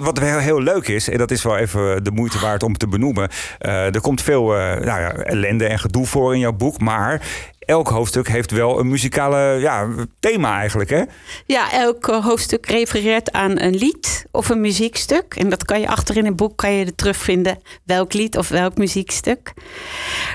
Wat, 0.00 0.18
wel 0.18 0.38
heel 0.38 0.62
leuk 0.62 0.88
is, 0.88 1.08
en 1.08 1.18
dat 1.18 1.30
is 1.30 1.42
wel 1.42 1.56
even 1.56 2.04
de 2.04 2.10
moeite 2.10 2.38
waard 2.38 2.62
om 2.62 2.76
te 2.76 2.88
benoemen. 2.88 3.28
eh, 3.58 3.94
er 3.94 4.00
komt 4.00 4.22
veel 4.22 4.56
eh, 4.56 4.60
nou 4.60 5.00
ja, 5.00 5.12
ellende 5.12 5.66
en 5.66 5.78
gedoe 5.78 6.06
voor 6.06 6.34
in 6.34 6.40
jouw 6.40 6.52
boek. 6.52 6.80
Maar 6.80 7.22
elk 7.66 7.88
hoofdstuk 7.88 8.28
heeft 8.28 8.50
wel 8.50 8.78
een 8.78 8.88
muzikale 8.88 9.60
ja, 9.60 9.88
thema 10.20 10.58
eigenlijk. 10.58 10.90
Hè? 10.90 11.02
Ja, 11.46 11.72
elk 11.72 12.08
eh, 12.08 12.24
hoofdstuk 12.24 12.66
refereert 12.66 13.32
aan 13.32 13.60
een 13.60 13.74
lied 13.74 14.26
of 14.30 14.48
een 14.48 14.60
muziekstuk. 14.60 15.34
En 15.34 15.48
dat 15.48 15.64
kan 15.64 15.80
je 15.80 15.88
achter 15.88 16.16
in 16.16 16.24
het 16.24 16.36
boek 16.36 16.56
kan 16.56 16.72
je 16.72 16.84
er 16.84 16.94
terugvinden. 16.94 17.58
Welk 17.84 18.12
lied 18.12 18.36
of 18.36 18.48
welk 18.48 18.76
muziekstuk. 18.76 19.52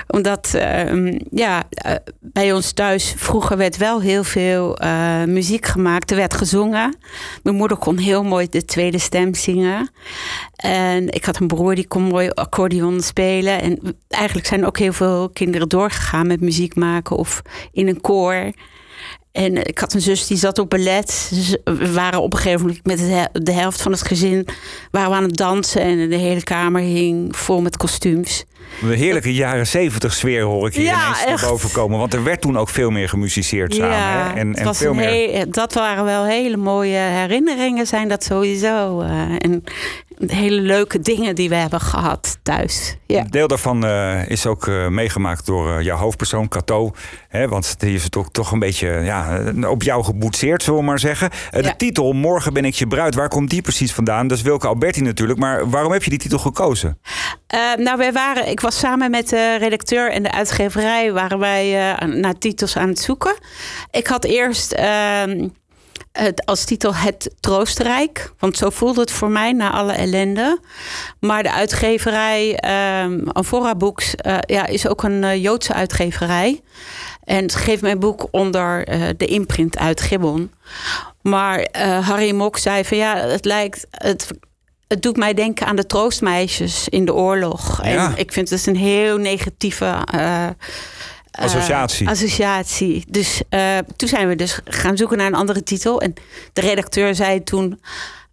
Omdat 0.06 0.54
ehm, 0.54 1.18
ja, 1.30 1.62
eh, 1.68 1.94
bij 2.20 2.52
ons 2.52 2.72
thuis 2.72 3.14
vroeger 3.16 3.56
werd 3.56 3.76
wel 3.76 4.00
heel 4.00 4.24
veel 4.24 4.78
eh, 4.78 5.24
muziek 5.24 5.66
gemaakt. 5.66 6.10
Er 6.10 6.16
werd 6.16 6.34
gezongen. 6.34 6.96
Mijn 7.42 7.56
moeder 7.56 7.76
kon 7.76 7.96
heel 7.96 8.24
mooi 8.24 8.48
de 8.48 8.64
tweede 8.64 8.98
stem 8.98 9.34
zingen. 9.34 9.90
En 10.56 11.08
ik 11.08 11.24
had 11.24 11.40
een 11.40 11.46
broer 11.46 11.74
die 11.74 11.86
kon 11.86 12.02
mooi 12.02 12.30
accordeon 12.30 13.00
spelen. 13.00 13.62
En 13.62 13.96
eigenlijk 14.08 14.46
zijn 14.46 14.66
ook 14.66 14.78
heel 14.78 14.92
veel 14.92 15.30
kinderen 15.32 15.68
doorgegaan 15.68 16.26
met 16.26 16.40
muziek 16.40 16.74
maken 16.74 17.16
of 17.22 17.42
in 17.72 17.88
een 17.88 18.00
koor. 18.00 18.52
En 19.32 19.66
ik 19.66 19.78
had 19.78 19.92
een 19.94 20.00
zus 20.00 20.26
die 20.26 20.36
zat 20.36 20.58
op 20.58 20.70
ballet. 20.70 21.30
Dus 21.34 21.56
we 21.64 21.92
waren 21.92 22.22
op 22.22 22.32
een 22.32 22.38
gegeven 22.38 22.60
moment 22.66 22.86
met 22.86 23.00
he- 23.00 23.40
de 23.42 23.52
helft 23.52 23.82
van 23.82 23.92
het 23.92 24.06
gezin 24.06 24.46
waren 24.90 25.10
we 25.10 25.16
aan 25.16 25.22
het 25.22 25.36
dansen. 25.36 25.80
En 25.82 26.08
de 26.10 26.16
hele 26.16 26.42
kamer 26.42 26.80
hing 26.82 27.36
vol 27.36 27.60
met 27.60 27.76
kostuums. 27.76 28.44
Een 28.82 28.90
heerlijke 28.92 29.34
jaren 29.34 29.66
zeventig 29.66 30.12
sfeer 30.14 30.42
hoor 30.42 30.66
ik 30.66 30.74
hier 30.74 30.84
Ja, 30.84 31.04
ineens 31.06 31.24
naar 31.42 31.50
boven 31.50 31.70
komen. 31.70 31.98
Want 31.98 32.14
er 32.14 32.24
werd 32.24 32.40
toen 32.40 32.58
ook 32.58 32.68
veel 32.68 32.90
meer 32.90 33.08
gemusiceerd 33.08 33.74
samen. 33.74 33.96
Hè? 33.96 34.40
En, 34.40 34.54
en 34.54 34.74
veel 34.74 34.94
meer... 34.94 35.50
dat 35.50 35.74
waren 35.74 36.04
wel 36.04 36.24
hele 36.24 36.56
mooie 36.56 36.96
herinneringen, 36.96 37.86
zijn 37.86 38.08
dat 38.08 38.24
sowieso. 38.24 39.00
eh, 39.00 39.10
en 39.38 39.64
hele 40.26 40.60
leuke 40.60 41.00
dingen 41.00 41.34
die 41.34 41.48
we 41.48 41.54
hebben 41.54 41.80
gehad 41.80 42.38
thuis. 42.42 42.96
Ja. 43.06 43.20
Een 43.20 43.30
deel 43.30 43.46
daarvan 43.48 43.84
eh, 43.84 44.28
is 44.28 44.46
ook 44.46 44.66
eh, 44.66 44.88
meegemaakt 44.88 45.46
door 45.46 45.76
eh, 45.76 45.84
jouw 45.84 45.96
hoofdpersoon, 45.96 46.48
Cato. 46.48 46.90
Hè, 47.28 47.48
want 47.48 47.80
die 47.80 47.94
is 47.94 48.04
het 48.04 48.16
ook 48.16 48.32
toch 48.32 48.52
een 48.52 48.58
beetje 48.58 48.88
ja, 48.88 49.42
op 49.68 49.82
jou 49.82 50.04
geboetseerd, 50.04 50.62
zullen 50.62 50.78
we 50.80 50.86
maar 50.86 50.98
zeggen. 50.98 51.30
De 51.50 51.62
Ja. 51.62 51.74
titel 51.76 52.12
Morgen 52.12 52.52
ben 52.52 52.64
ik 52.64 52.74
je 52.74 52.86
bruid, 52.86 53.14
waar 53.14 53.28
komt 53.28 53.50
die 53.50 53.62
precies 53.62 53.92
vandaan? 53.92 54.26
Dat 54.26 54.38
is 54.38 54.44
Wilke 54.44 54.66
Alberti 54.66 55.00
natuurlijk. 55.00 55.38
Maar 55.38 55.70
waarom 55.70 55.92
heb 55.92 56.02
je 56.02 56.10
die 56.10 56.18
titel 56.18 56.38
gekozen? 56.38 56.98
Nou, 57.76 57.98
wij 57.98 58.12
waren, 58.12 58.48
ik 58.48 58.60
was 58.60 58.78
samen 58.78 59.10
met 59.10 59.28
de 59.28 59.56
redacteur 59.58 60.12
en 60.12 60.22
de 60.22 60.32
uitgeverij 60.32 61.12
waren 61.12 61.38
wij 61.38 61.96
naar 62.06 62.38
titels 62.38 62.76
aan 62.76 62.88
het 62.88 62.98
zoeken. 62.98 63.34
Ik 63.90 64.06
had 64.06 64.24
eerst 64.24 64.72
ehm, 64.72 65.48
het, 66.12 66.46
als 66.46 66.64
titel 66.64 66.94
Het 66.94 67.34
Troostrijk, 67.40 68.32
want 68.38 68.56
zo 68.56 68.70
voelde 68.70 69.00
het 69.00 69.10
voor 69.10 69.30
mij 69.30 69.52
na 69.52 69.70
alle 69.70 69.92
ellende. 69.92 70.60
Maar 71.20 71.42
de 71.42 71.52
uitgeverij 71.52 72.56
ehm 72.56 73.28
Amphora 73.28 73.74
Books 73.74 74.14
eh, 74.14 74.38
ja, 74.46 74.66
is 74.66 74.88
ook 74.88 75.02
een 75.02 75.24
eh, 75.24 75.42
Joodse 75.42 75.72
uitgeverij. 75.72 76.60
En 77.24 77.50
ze 77.50 77.58
geeft 77.58 77.82
mijn 77.82 77.98
boek 77.98 78.28
onder 78.30 78.86
eh, 78.86 79.08
de 79.16 79.26
imprint 79.26 79.78
uit 79.78 80.00
Gibbon. 80.00 80.52
Maar 81.20 81.68
Harry 82.02 82.34
Mok 82.34 82.58
zei 82.58 82.84
van 82.84 82.96
ja, 82.96 83.16
het 83.16 83.44
lijkt. 83.44 83.86
Het, 83.90 84.26
het 84.88 85.02
doet 85.02 85.16
mij 85.16 85.34
denken 85.34 85.66
aan 85.66 85.76
de 85.76 85.86
troostmeisjes 85.86 86.88
in 86.88 87.04
de 87.04 87.14
oorlog. 87.14 87.84
Ja. 87.84 87.90
En 87.90 88.16
ik 88.16 88.32
vind 88.32 88.50
het 88.50 88.66
een 88.66 88.76
heel 88.76 89.16
negatieve. 89.16 90.04
Eh, 91.32 91.44
Associatie. 91.44 92.08
associatie. 92.08 93.04
Dus 93.08 93.42
eh, 93.48 93.78
toen 93.96 94.08
zijn 94.08 94.28
we 94.28 94.36
dus 94.36 94.60
gaan 94.64 94.96
zoeken 94.96 95.16
naar 95.18 95.26
een 95.26 95.34
andere 95.34 95.62
titel. 95.62 96.00
En 96.00 96.14
de 96.52 96.60
redacteur 96.60 97.14
zei 97.14 97.42
toen. 97.44 97.80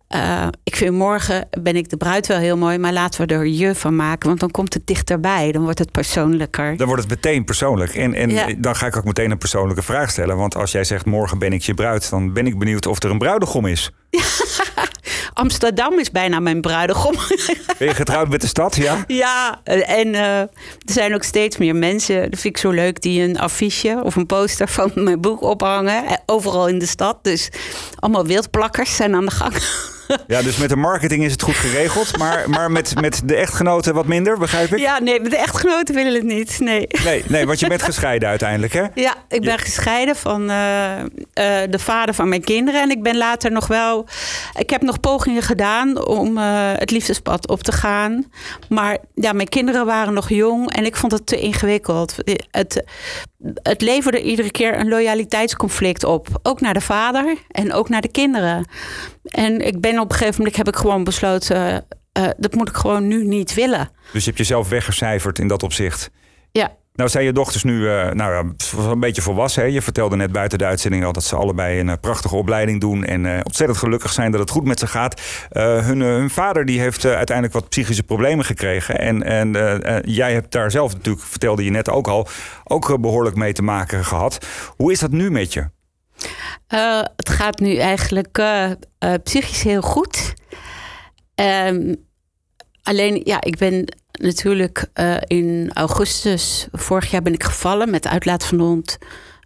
eh, 0.07 0.47
ik 0.63 0.75
vind 0.75 0.95
morgen 0.95 1.47
ben 1.61 1.75
ik 1.75 1.89
de 1.89 1.97
bruid 1.97 2.27
wel 2.27 2.37
heel 2.37 2.57
mooi, 2.57 2.77
maar 2.77 2.93
laten 2.93 3.27
we 3.27 3.33
er 3.33 3.47
je 3.47 3.75
van 3.75 3.95
maken, 3.95 4.27
want 4.27 4.39
dan 4.39 4.51
komt 4.51 4.73
het 4.73 4.87
dichterbij, 4.87 5.51
dan 5.51 5.63
wordt 5.63 5.79
het 5.79 5.91
persoonlijker. 5.91 6.77
Dan 6.77 6.87
wordt 6.87 7.01
het 7.01 7.11
meteen 7.11 7.43
persoonlijk. 7.45 7.93
En, 7.95 8.13
en 8.13 8.29
Ja. 8.29 8.47
dan 8.57 8.75
ga 8.75 8.85
ik 8.85 8.97
ook 8.97 9.03
meteen 9.05 9.31
een 9.31 9.37
persoonlijke 9.37 9.81
vraag 9.83 10.09
stellen. 10.11 10.37
Want 10.37 10.55
als 10.55 10.71
jij 10.71 10.83
zegt 10.83 11.05
morgen 11.05 11.39
ben 11.39 11.53
ik 11.53 11.61
je 11.61 11.73
bruid, 11.73 12.09
dan 12.09 12.33
ben 12.33 12.47
ik 12.47 12.59
benieuwd 12.59 12.85
of 12.85 13.03
er 13.03 13.09
een 13.09 13.17
bruidegom 13.17 13.65
is. 13.65 13.91
Amsterdam 15.39 15.99
is 15.99 16.11
bijna 16.11 16.39
mijn 16.39 16.61
bruidegom. 16.61 17.15
Ben 17.77 17.87
je 17.87 17.93
getrouwd 17.93 18.29
met 18.29 18.41
de 18.41 18.47
stad, 18.47 18.75
ja? 18.75 19.03
Ja, 19.07 19.61
en 19.63 20.07
uh, 20.07 20.39
er 20.39 20.49
zijn 20.85 21.13
ook 21.13 21.23
steeds 21.23 21.57
meer 21.57 21.75
mensen, 21.75 22.21
dat 22.29 22.39
vind 22.39 22.55
ik 22.55 22.57
zo 22.57 22.69
leuk, 22.69 23.01
die 23.01 23.21
een 23.21 23.39
affiche 23.39 24.01
of 24.03 24.15
een 24.15 24.25
poster 24.25 24.67
van 24.67 24.91
mijn 24.95 25.21
boek 25.21 25.41
ophangen. 25.41 26.05
Eh, 26.05 26.13
overal 26.25 26.67
in 26.67 26.79
de 26.79 26.85
stad. 26.85 27.17
Dus 27.21 27.49
allemaal 27.95 28.25
wildplakkers 28.25 28.95
zijn 28.95 29.15
aan 29.15 29.25
de 29.25 29.31
gang. 29.31 29.53
Ja, 30.27 30.41
dus 30.41 30.57
met 30.57 30.69
de 30.69 30.75
marketing 30.75 31.23
is 31.23 31.31
het 31.31 31.41
goed 31.41 31.55
geregeld. 31.55 32.17
Maar, 32.17 32.49
maar 32.49 32.71
met, 32.71 33.01
met 33.01 33.21
de 33.25 33.35
echtgenoten 33.35 33.93
wat 33.93 34.05
minder, 34.05 34.37
begrijp 34.37 34.73
ik? 34.73 34.79
Ja, 34.79 34.99
nee, 34.99 35.19
met 35.19 35.31
de 35.31 35.37
echtgenoten 35.37 35.95
willen 35.95 36.13
het 36.13 36.23
niet. 36.23 36.59
Nee. 36.59 36.87
Nee, 37.03 37.23
nee 37.27 37.45
want 37.45 37.59
je 37.59 37.67
bent 37.67 37.81
gescheiden 37.81 38.29
uiteindelijk, 38.29 38.73
hè? 38.73 38.83
Ja, 38.93 39.15
ik 39.29 39.41
ben 39.41 39.59
gescheiden 39.59 40.15
van 40.15 40.49
uh, 40.49 40.99
uh, 40.99 41.05
de 41.69 41.79
vader 41.79 42.13
van 42.13 42.29
mijn 42.29 42.43
kinderen. 42.43 42.81
En 42.81 42.89
ik 42.89 43.03
ben 43.03 43.17
later 43.17 43.51
nog 43.51 43.67
wel. 43.67 44.07
Ik 44.57 44.69
heb 44.69 44.81
nog 44.81 44.99
pogingen 44.99 45.41
gedaan 45.41 46.05
om 46.05 46.37
uh, 46.37 46.43
het 46.75 46.91
liefdespad 46.91 47.47
op 47.47 47.63
te 47.63 47.71
gaan. 47.71 48.25
Maar 48.69 48.97
ja, 49.13 49.33
mijn 49.33 49.49
kinderen 49.49 49.85
waren 49.85 50.13
nog 50.13 50.29
jong 50.29 50.71
en 50.71 50.85
ik 50.85 50.95
vond 50.95 51.11
het 51.11 51.25
te 51.25 51.39
ingewikkeld. 51.39 52.15
Het, 52.51 52.83
het 53.63 53.81
leverde 53.81 54.21
iedere 54.21 54.51
keer 54.51 54.79
een 54.79 54.87
loyaliteitsconflict 54.87 56.03
op. 56.03 56.27
Ook 56.43 56.61
naar 56.61 56.73
de 56.73 56.81
vader 56.81 57.37
en 57.47 57.73
ook 57.73 57.89
naar 57.89 58.01
de 58.01 58.11
kinderen. 58.11 58.65
En 59.23 59.65
ik 59.65 59.81
ben 59.81 59.98
op 59.99 60.11
een 60.11 60.17
gegeven 60.17 60.37
moment 60.37 60.57
heb 60.57 60.67
ik 60.67 60.75
gewoon 60.75 61.03
besloten. 61.03 61.85
Uh, 62.17 62.27
dat 62.37 62.53
moet 62.53 62.69
ik 62.69 62.75
gewoon 62.75 63.07
nu 63.07 63.25
niet 63.25 63.53
willen. 63.53 63.89
Dus 64.11 64.21
je 64.21 64.27
hebt 64.27 64.37
jezelf 64.37 64.69
weggecijferd 64.69 65.39
in 65.39 65.47
dat 65.47 65.63
opzicht. 65.63 66.11
Ja. 66.51 66.77
Nou 66.93 67.09
zijn 67.09 67.25
je 67.25 67.33
dochters 67.33 67.63
nu 67.63 67.79
uh, 67.79 68.11
nou, 68.11 68.53
een 68.77 68.99
beetje 68.99 69.21
volwassen. 69.21 69.61
Hè? 69.63 69.67
Je 69.67 69.81
vertelde 69.81 70.15
net 70.15 70.31
buiten 70.31 70.57
de 70.57 70.65
uitzending 70.65 71.05
al 71.05 71.11
dat 71.11 71.23
ze 71.23 71.35
allebei 71.35 71.79
een 71.79 71.87
uh, 71.87 71.93
prachtige 72.01 72.35
opleiding 72.35 72.81
doen. 72.81 73.05
En 73.05 73.25
uh, 73.25 73.39
ontzettend 73.43 73.79
gelukkig 73.79 74.11
zijn 74.11 74.31
dat 74.31 74.39
het 74.39 74.49
goed 74.49 74.65
met 74.65 74.79
ze 74.79 74.87
gaat. 74.87 75.21
Hun, 75.49 75.99
hun, 76.01 76.29
vader 76.29 76.65
die 76.65 76.79
heeft 76.79 77.05
uiteindelijk 77.05 77.55
wat 77.55 77.69
psychische 77.69 78.03
problemen 78.03 78.45
gekregen. 78.45 78.99
En, 78.99 79.23
en 79.23 79.51
jij 80.05 80.33
hebt 80.33 80.51
daar 80.51 80.71
zelf 80.71 80.93
natuurlijk, 80.93 81.25
vertelde 81.25 81.63
je 81.63 81.71
net 81.71 81.89
ook 81.89 82.07
al, 82.07 82.27
ook 82.63 83.01
behoorlijk 83.01 83.35
mee 83.35 83.53
te 83.53 83.63
maken 83.63 84.05
gehad. 84.05 84.45
Hoe 84.75 84.91
is 84.91 84.99
dat 84.99 85.11
nu 85.11 85.31
met 85.31 85.53
je? 85.53 85.69
Het 87.15 87.29
gaat 87.29 87.59
nu 87.59 87.75
eigenlijk 87.75 88.41
psychisch 89.23 89.63
heel 89.63 89.81
goed. 89.81 90.33
Um, 91.35 91.95
alleen, 92.83 93.21
ja, 93.23 93.41
ik 93.41 93.57
ben 93.57 93.93
natuurlijk 94.11 94.85
in 95.27 95.71
augustus 95.73 96.67
vorig 96.71 97.11
jaar 97.11 97.21
ben 97.21 97.33
ik 97.33 97.43
gevallen 97.43 97.89
met 97.89 98.07
uitlaat 98.07 98.45
van 98.45 98.57
de 98.57 98.63
hond. 98.63 98.97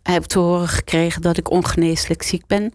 Ik 0.04 0.12
heb 0.12 0.24
te 0.24 0.40
horen 0.40 0.68
gekregen 0.68 1.22
dat 1.22 1.38
ik 1.38 1.50
ongeneeslijk 1.50 2.24
ziek 2.24 2.48
ben. 2.48 2.74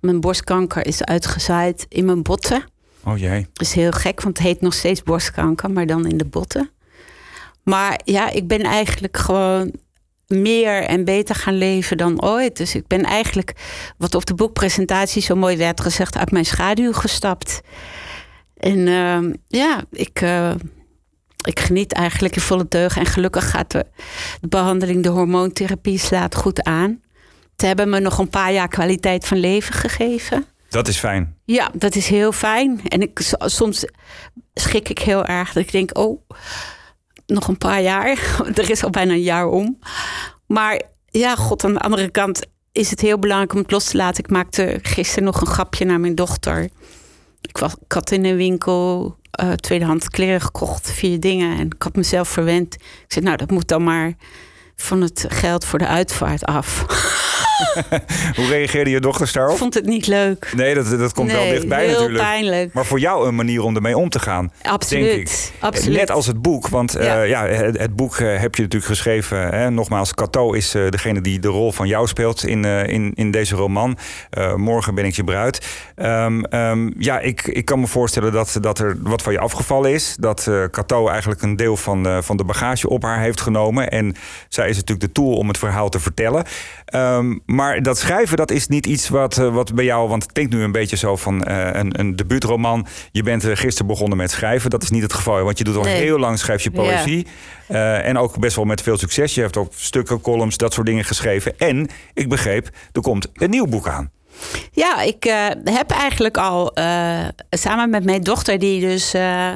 Mijn 0.00 0.20
borstkanker 0.20 0.86
is 0.86 1.04
uitgezaaid 1.04 1.86
in 1.88 2.04
mijn 2.04 2.22
botten. 2.22 2.64
Oh 3.04 3.18
jee. 3.18 3.46
Dat 3.52 3.66
is 3.66 3.72
heel 3.72 3.90
gek, 3.90 4.20
want 4.22 4.38
het 4.38 4.46
heet 4.46 4.60
nog 4.60 4.74
steeds 4.74 5.02
borstkanker, 5.02 5.70
maar 5.70 5.86
dan 5.86 6.06
in 6.06 6.16
de 6.16 6.24
botten. 6.24 6.70
Maar 7.62 8.00
ja, 8.04 8.30
ik 8.30 8.48
ben 8.48 8.60
eigenlijk 8.60 9.16
gewoon 9.16 9.72
meer 10.30 10.82
en 10.82 11.04
beter 11.04 11.34
gaan 11.34 11.58
leven 11.58 11.96
dan 11.96 12.22
ooit. 12.22 12.56
Dus 12.56 12.74
ik 12.74 12.86
ben 12.86 13.02
eigenlijk, 13.02 13.52
wat 13.98 14.14
op 14.14 14.26
de 14.26 14.34
boekpresentatie 14.34 15.22
zo 15.22 15.34
mooi 15.34 15.56
werd 15.56 15.80
gezegd, 15.80 16.16
uit 16.16 16.30
mijn 16.30 16.44
schaduw 16.44 16.92
gestapt. 16.92 17.60
En 18.56 18.78
uh, 18.78 19.34
ja, 19.48 19.84
ik, 19.90 20.20
uh, 20.20 20.50
ik 21.44 21.60
geniet 21.60 21.92
eigenlijk 21.92 22.34
in 22.34 22.42
volle 22.42 22.68
teug. 22.68 22.96
En 22.96 23.06
gelukkig 23.06 23.50
gaat 23.50 23.70
de, 23.70 23.86
de 24.40 24.48
behandeling, 24.48 25.02
de 25.02 25.08
hormoontherapie, 25.08 25.98
slaat 25.98 26.34
goed 26.34 26.62
aan. 26.62 27.00
Ze 27.56 27.66
hebben 27.66 27.88
me 27.88 28.00
nog 28.00 28.18
een 28.18 28.28
paar 28.28 28.52
jaar 28.52 28.68
kwaliteit 28.68 29.26
van 29.26 29.38
leven 29.38 29.74
gegeven. 29.74 30.46
Dat 30.68 30.88
is 30.88 30.98
fijn. 30.98 31.36
Ja, 31.44 31.70
dat 31.74 31.94
is 31.94 32.08
heel 32.08 32.32
fijn. 32.32 32.80
En 32.88 33.02
ik, 33.02 33.34
soms 33.38 33.84
schik 34.54 34.88
ik 34.88 34.98
heel 34.98 35.24
erg. 35.24 35.52
Dat 35.52 35.62
ik 35.62 35.72
denk, 35.72 35.98
oh, 35.98 36.20
nog 37.30 37.48
een 37.48 37.58
paar 37.58 37.82
jaar. 37.82 38.06
er 38.54 38.70
is 38.70 38.84
al 38.84 38.90
bijna 38.90 39.12
een 39.12 39.22
jaar 39.22 39.46
om. 39.46 39.78
Maar 40.46 40.80
ja, 41.10 41.36
god, 41.36 41.64
aan 41.64 41.72
de 41.72 41.80
andere 41.80 42.10
kant 42.10 42.46
is 42.72 42.90
het 42.90 43.00
heel 43.00 43.18
belangrijk 43.18 43.52
om 43.52 43.58
het 43.58 43.70
los 43.70 43.84
te 43.84 43.96
laten. 43.96 44.24
Ik 44.24 44.30
maakte 44.30 44.78
gisteren 44.82 45.24
nog 45.24 45.40
een 45.40 45.46
grapje 45.46 45.84
naar 45.84 46.00
mijn 46.00 46.14
dochter. 46.14 46.68
Ik, 47.40 47.58
was, 47.58 47.72
ik 47.84 47.92
had 47.92 48.10
in 48.10 48.24
een 48.24 48.36
winkel 48.36 49.16
uh, 49.42 49.52
tweedehands 49.52 50.08
kleren 50.08 50.40
gekocht, 50.40 50.90
vier 50.90 51.20
dingen. 51.20 51.58
En 51.58 51.66
ik 51.66 51.82
had 51.82 51.96
mezelf 51.96 52.28
verwend. 52.28 52.74
Ik 52.74 53.04
zei, 53.08 53.24
nou, 53.24 53.36
dat 53.36 53.50
moet 53.50 53.68
dan 53.68 53.84
maar 53.84 54.14
van 54.80 55.00
het 55.00 55.24
geld 55.28 55.64
voor 55.64 55.78
de 55.78 55.86
uitvaart 55.86 56.44
af. 56.44 56.84
Hoe 58.36 58.46
reageerde 58.48 58.90
je 58.90 59.00
dochters 59.00 59.32
daarop? 59.32 59.52
Ik 59.52 59.58
vond 59.58 59.74
het 59.74 59.86
niet 59.86 60.06
leuk. 60.06 60.52
Nee, 60.56 60.74
dat, 60.74 60.90
dat 60.90 61.12
komt 61.12 61.32
wel 61.32 61.48
dichtbij 61.48 61.84
heel 61.84 61.92
natuurlijk. 61.92 62.24
pijnlijk. 62.24 62.72
Maar 62.72 62.84
voor 62.84 63.00
jou 63.00 63.28
een 63.28 63.34
manier 63.34 63.62
om 63.62 63.76
ermee 63.76 63.96
om 63.96 64.08
te 64.08 64.18
gaan. 64.18 64.52
Absoluut. 64.62 65.04
Denk 65.04 65.28
ik. 65.28 65.52
Absoluut. 65.58 65.98
Net 65.98 66.10
als 66.10 66.26
het 66.26 66.42
boek. 66.42 66.68
Want 66.68 66.92
ja. 66.92 67.22
Uh, 67.22 67.28
ja 67.28 67.46
het, 67.46 67.78
het, 67.78 67.96
boek 67.96 68.18
uh, 68.18 68.38
heb 68.38 68.54
je 68.54 68.62
natuurlijk 68.62 68.90
geschreven. 68.90 69.38
Hè? 69.38 69.70
Nogmaals, 69.70 70.14
Cato 70.14 70.52
is 70.52 70.74
uh, 70.74 70.88
degene 70.88 71.20
die 71.20 71.38
de 71.38 71.48
rol 71.48 71.72
van 71.72 71.88
jou 71.88 72.06
speelt 72.06 72.44
in, 72.44 72.64
in, 72.64 73.12
in 73.14 73.30
deze 73.30 73.56
roman. 73.56 73.98
Morgen 74.56 74.94
ben 74.94 75.04
ik 75.04 75.16
je 75.16 75.24
bruid. 75.24 75.66
Um, 75.96 76.54
um, 76.54 76.94
ja, 76.98 77.18
ik, 77.18 77.42
ik 77.46 77.64
kan 77.64 77.80
me 77.80 77.86
voorstellen 77.86 78.32
dat, 78.32 78.58
dat 78.60 78.78
er 78.78 78.96
wat 79.02 79.22
van 79.22 79.32
je 79.32 79.38
afgevallen 79.38 79.92
is. 79.92 80.16
Dat 80.18 80.50
Cato 80.70 81.08
eigenlijk 81.08 81.42
een 81.42 81.56
deel 81.56 81.76
van, 81.76 82.22
van 82.22 82.36
de 82.36 82.44
bagage 82.44 82.88
op 82.88 83.02
haar 83.02 83.20
heeft 83.20 83.40
genomen. 83.40 83.90
En 83.90 84.14
zij 84.48 84.69
is 84.70 84.76
natuurlijk 84.76 85.06
de 85.06 85.12
tool 85.12 85.36
om 85.36 85.48
het 85.48 85.58
verhaal 85.58 85.88
te 85.88 86.00
vertellen. 86.00 86.44
Um, 86.94 87.42
maar 87.46 87.82
dat 87.82 87.98
schrijven, 87.98 88.36
dat 88.36 88.50
is 88.50 88.68
niet 88.68 88.86
iets 88.86 89.08
wat, 89.08 89.38
uh, 89.38 89.54
wat 89.54 89.74
bij 89.74 89.84
jou... 89.84 90.08
want 90.08 90.22
het 90.22 90.32
klinkt 90.32 90.52
nu 90.52 90.62
een 90.62 90.72
beetje 90.72 90.96
zo 90.96 91.16
van 91.16 91.44
uh, 91.48 91.68
een, 91.72 92.00
een 92.00 92.16
debuutroman. 92.16 92.86
Je 93.12 93.22
bent 93.22 93.44
uh, 93.44 93.56
gisteren 93.56 93.86
begonnen 93.86 94.18
met 94.18 94.30
schrijven. 94.30 94.70
Dat 94.70 94.82
is 94.82 94.90
niet 94.90 95.02
het 95.02 95.12
geval, 95.12 95.42
want 95.42 95.58
je 95.58 95.64
doet 95.64 95.76
al 95.76 95.82
nee. 95.82 96.02
heel 96.02 96.18
lang 96.18 96.38
schrijf 96.38 96.62
je 96.62 96.70
poëzie. 96.70 97.26
Ja. 97.68 98.00
en 98.00 98.18
ook 98.18 98.38
best 98.38 98.56
wel 98.56 98.64
met 98.64 98.82
veel 98.82 98.98
succes. 98.98 99.34
Je 99.34 99.40
hebt 99.40 99.56
ook 99.56 99.72
stukken, 99.76 100.20
columns, 100.20 100.56
dat 100.56 100.72
soort 100.72 100.86
dingen 100.86 101.04
geschreven. 101.04 101.58
En, 101.58 101.88
ik 102.14 102.28
begreep, 102.28 102.70
er 102.92 103.00
komt 103.00 103.28
een 103.34 103.50
nieuw 103.50 103.66
boek 103.66 103.88
aan. 103.88 104.10
Ja, 104.72 105.00
ik 105.02 105.24
heb 105.64 105.90
eigenlijk 105.90 106.36
al 106.36 106.72
samen 107.50 107.90
met 107.90 108.04
mijn 108.04 108.22
dochter... 108.22 108.58
die 108.58 108.80
dus... 108.80 109.14
Uh, 109.14 109.52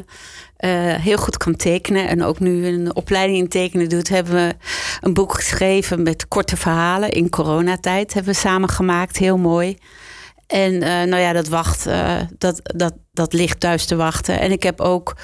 heel 1.01 1.17
goed 1.17 1.37
kan 1.37 1.57
tekenen 1.57 2.09
en 2.09 2.23
ook 2.23 2.41
nu 2.41 2.67
een 2.67 2.97
opleiding 2.97 3.39
in 3.39 3.49
tekenen 3.49 3.89
doet, 3.89 4.09
hebben 4.09 4.35
we 4.35 4.55
een 5.01 5.15
boek 5.15 5.35
geschreven 5.35 6.03
met 6.03 6.29
korte 6.29 6.57
verhalen 6.57 7.11
in 7.11 7.31
coronatijd. 7.31 8.15
Hebben 8.15 8.33
we 8.33 8.39
samen 8.39 8.69
gemaakt, 8.69 9.17
heel 9.17 9.39
mooi. 9.39 9.77
En 10.47 10.73
uh, 10.73 10.81
nou 10.83 11.17
ja, 11.17 11.33
dat 11.33 11.49
wacht, 11.49 11.87
uh, 11.87 12.21
dat, 12.39 12.61
dat, 12.63 12.95
dat 13.13 13.33
ligt 13.33 13.61
thuis 13.61 13.85
te 13.85 13.97
wachten. 13.97 14.41
En 14.41 14.53
ik 14.53 14.63
heb 14.63 14.81
ook, 14.81 15.17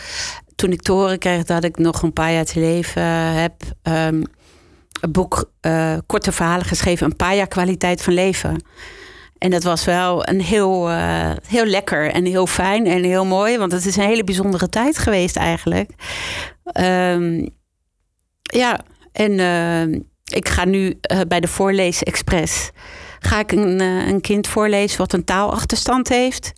toen 0.57 0.73
ik 0.73 0.83
te 0.83 0.93
horen 0.93 1.19
kreeg 1.19 1.45
dat 1.45 1.65
ik 1.65 1.79
nog 1.79 2.03
een 2.03 2.13
paar 2.13 2.33
jaar 2.33 2.45
te 2.45 2.61
leven 2.61 3.03
heb, 3.33 3.55
um, 3.83 4.23
een 5.01 5.13
boek 5.13 5.51
korte 6.07 6.33
verhalen 6.33 6.67
geschreven, 6.67 7.07
een 7.07 7.17
paar 7.17 7.37
jaar 7.37 7.49
kwaliteit 7.49 8.03
van 8.03 8.13
leven. 8.13 8.65
En 9.41 9.51
dat 9.51 9.63
was 9.63 9.85
wel 9.85 10.29
een 10.29 10.41
heel, 10.41 10.91
uh, 10.91 11.31
heel 11.49 11.65
lekker 11.65 12.11
en 12.11 12.25
heel 12.25 12.47
fijn 12.47 12.87
en 12.87 13.05
heel 13.05 13.25
mooi. 13.25 13.59
Want 13.59 13.73
het 13.73 13.87
is 13.87 13.97
een 13.97 14.03
hele 14.03 14.25
bijzondere 14.25 14.69
tijd 14.69 14.99
geweest 14.99 15.37
eigenlijk. 15.37 15.91
Um, 16.81 17.49
ja, 18.43 18.81
en 19.13 19.33
uh, 19.33 20.01
ik 20.25 20.49
ga 20.49 20.65
nu 20.65 20.99
uh, 21.13 21.21
bij 21.29 21.41
de 21.41 21.49
Voorlees 21.49 22.03
Express... 22.03 22.71
ga 23.19 23.39
ik 23.39 23.53
een, 23.53 23.81
een 23.81 24.21
kind 24.21 24.47
voorlezen 24.47 24.99
wat 24.99 25.13
een 25.13 25.25
taalachterstand 25.25 26.09
heeft... 26.09 26.53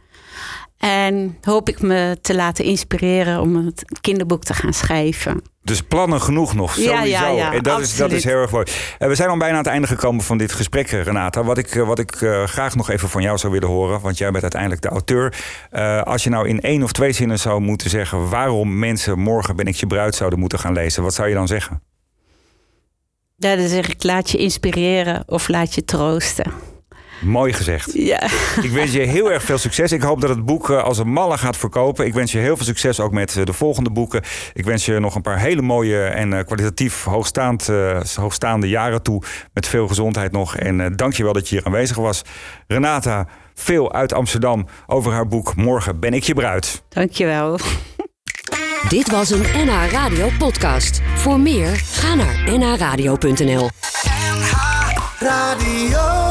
En 0.83 1.39
hoop 1.43 1.69
ik 1.69 1.83
me 1.83 2.19
te 2.23 2.35
laten 2.35 2.65
inspireren 2.65 3.41
om 3.41 3.67
het 3.67 3.85
kinderboek 4.01 4.45
te 4.45 4.55
gaan 4.55 4.73
schrijven. 4.73 5.43
Dus 5.63 5.83
plannen 5.83 6.21
genoeg 6.21 6.55
nog, 6.55 6.73
sowieso. 6.73 6.93
Ja, 6.93 7.03
ja, 7.03 7.29
ja, 7.29 7.53
en 7.53 7.63
dat 7.63 7.81
is, 7.81 7.97
dat 7.97 8.13
is 8.13 8.25
heel 8.25 8.37
erg 8.37 8.51
mooi. 8.51 8.67
Uh, 8.99 9.09
we 9.09 9.15
zijn 9.15 9.29
al 9.29 9.37
bijna 9.37 9.53
aan 9.53 9.63
het 9.63 9.73
einde 9.73 9.87
gekomen 9.87 10.25
van 10.25 10.39
dit 10.39 10.53
gesprek, 10.53 10.91
Renata. 10.91 11.45
Wat 11.45 11.59
ik, 11.59 11.75
uh, 11.75 11.87
wat 11.87 11.99
ik 11.99 12.21
uh, 12.21 12.45
graag 12.45 12.75
nog 12.75 12.91
even 12.91 13.09
van 13.09 13.23
jou 13.23 13.39
zou 13.39 13.53
willen 13.53 13.69
horen, 13.69 14.01
want 14.01 14.19
jij 14.19 14.31
bent 14.31 14.43
uiteindelijk 14.43 14.83
de 14.83 14.89
auteur. 14.89 15.35
als 16.05 16.25
je 16.25 16.31
nou 16.31 16.49
in 16.49 16.61
één 16.61 16.83
of 16.83 16.93
twee 16.93 17.13
zinnen 17.13 17.39
zou 17.39 17.61
moeten 17.61 17.91
zeggen 17.91 18.29
waarom 18.29 18.79
mensen 18.79 19.19
morgen 19.19 19.57
ben 19.57 19.67
ik 19.67 19.75
je 19.75 19.87
bruid 19.87 20.15
zouden 20.15 20.39
moeten 20.39 20.59
gaan 20.59 20.73
lezen, 20.73 21.03
wat 21.03 21.15
zou 21.15 21.29
je 21.29 21.35
dan 21.35 21.47
zeggen? 21.47 21.83
Ja, 23.37 23.57
dan 23.57 23.69
zeg 23.69 23.89
ik 23.89 24.03
laat 24.03 24.31
je 24.31 24.39
inspireren 24.39 25.23
of 25.27 25.49
laat 25.49 25.75
je 25.75 25.85
troosten. 25.85 26.72
Mooi 27.25 27.53
gezegd. 27.53 27.93
Ja. 27.93 28.23
Ik 28.63 28.71
wens 28.71 28.93
je 28.93 29.01
heel 29.01 29.33
erg 29.33 29.43
veel 29.43 29.59
succes. 29.59 29.93
Ik 29.93 30.03
hoop 30.03 30.21
dat 30.21 30.31
het 30.31 30.45
boek 30.45 30.71
als 30.71 30.99
een 30.99 31.13
malle 31.13 31.39
gaat 31.39 31.57
verkopen. 31.57 32.07
Ik 32.07 32.15
wens 32.15 32.33
je 32.33 32.39
heel 32.39 32.57
veel 32.57 32.67
succes 32.67 33.01
ook 33.01 33.13
met 33.13 33.41
de 33.45 33.53
volgende 33.53 33.91
boeken. 33.91 34.23
Ik 34.53 34.65
wens 34.65 34.87
je 34.87 34.99
nog 34.99 35.15
een 35.15 35.23
paar 35.23 35.39
hele 35.39 35.63
mooie 35.63 36.05
en 36.05 36.45
kwalitatief 36.45 37.05
hoogstaand, 37.05 37.71
hoogstaande 38.15 38.69
jaren 38.69 39.03
toe. 39.03 39.23
Met 39.53 39.67
veel 39.67 39.89
gezondheid 39.89 40.33
nog. 40.33 40.57
En 40.57 40.97
dank 40.97 41.13
je 41.13 41.25
wel 41.25 41.33
dat 41.33 41.49
je 41.49 41.57
hier 41.57 41.65
aanwezig 41.65 41.97
was. 41.97 42.23
Renata, 42.67 43.27
veel 43.55 43.93
uit 43.93 44.13
Amsterdam 44.13 44.67
over 44.87 45.13
haar 45.13 45.29
boek 45.29 45.57
Morgen 45.57 46.01
ben 46.01 46.15
ik 46.15 46.23
je 46.23 46.35
bruid. 46.35 46.83
Dank 46.89 47.11
je 47.11 47.27
wel. 47.27 47.59
Dit 48.89 49.11
was 49.11 49.31
een 49.31 49.45
NH 49.55 49.91
Radio 49.91 50.29
podcast. 50.39 51.01
Voor 51.15 51.41
meer, 51.41 51.77
ga 51.77 52.15
naar 52.15 52.59
nhradio.nl 52.59 53.71
NH 54.11 54.53
Radio 55.19 56.22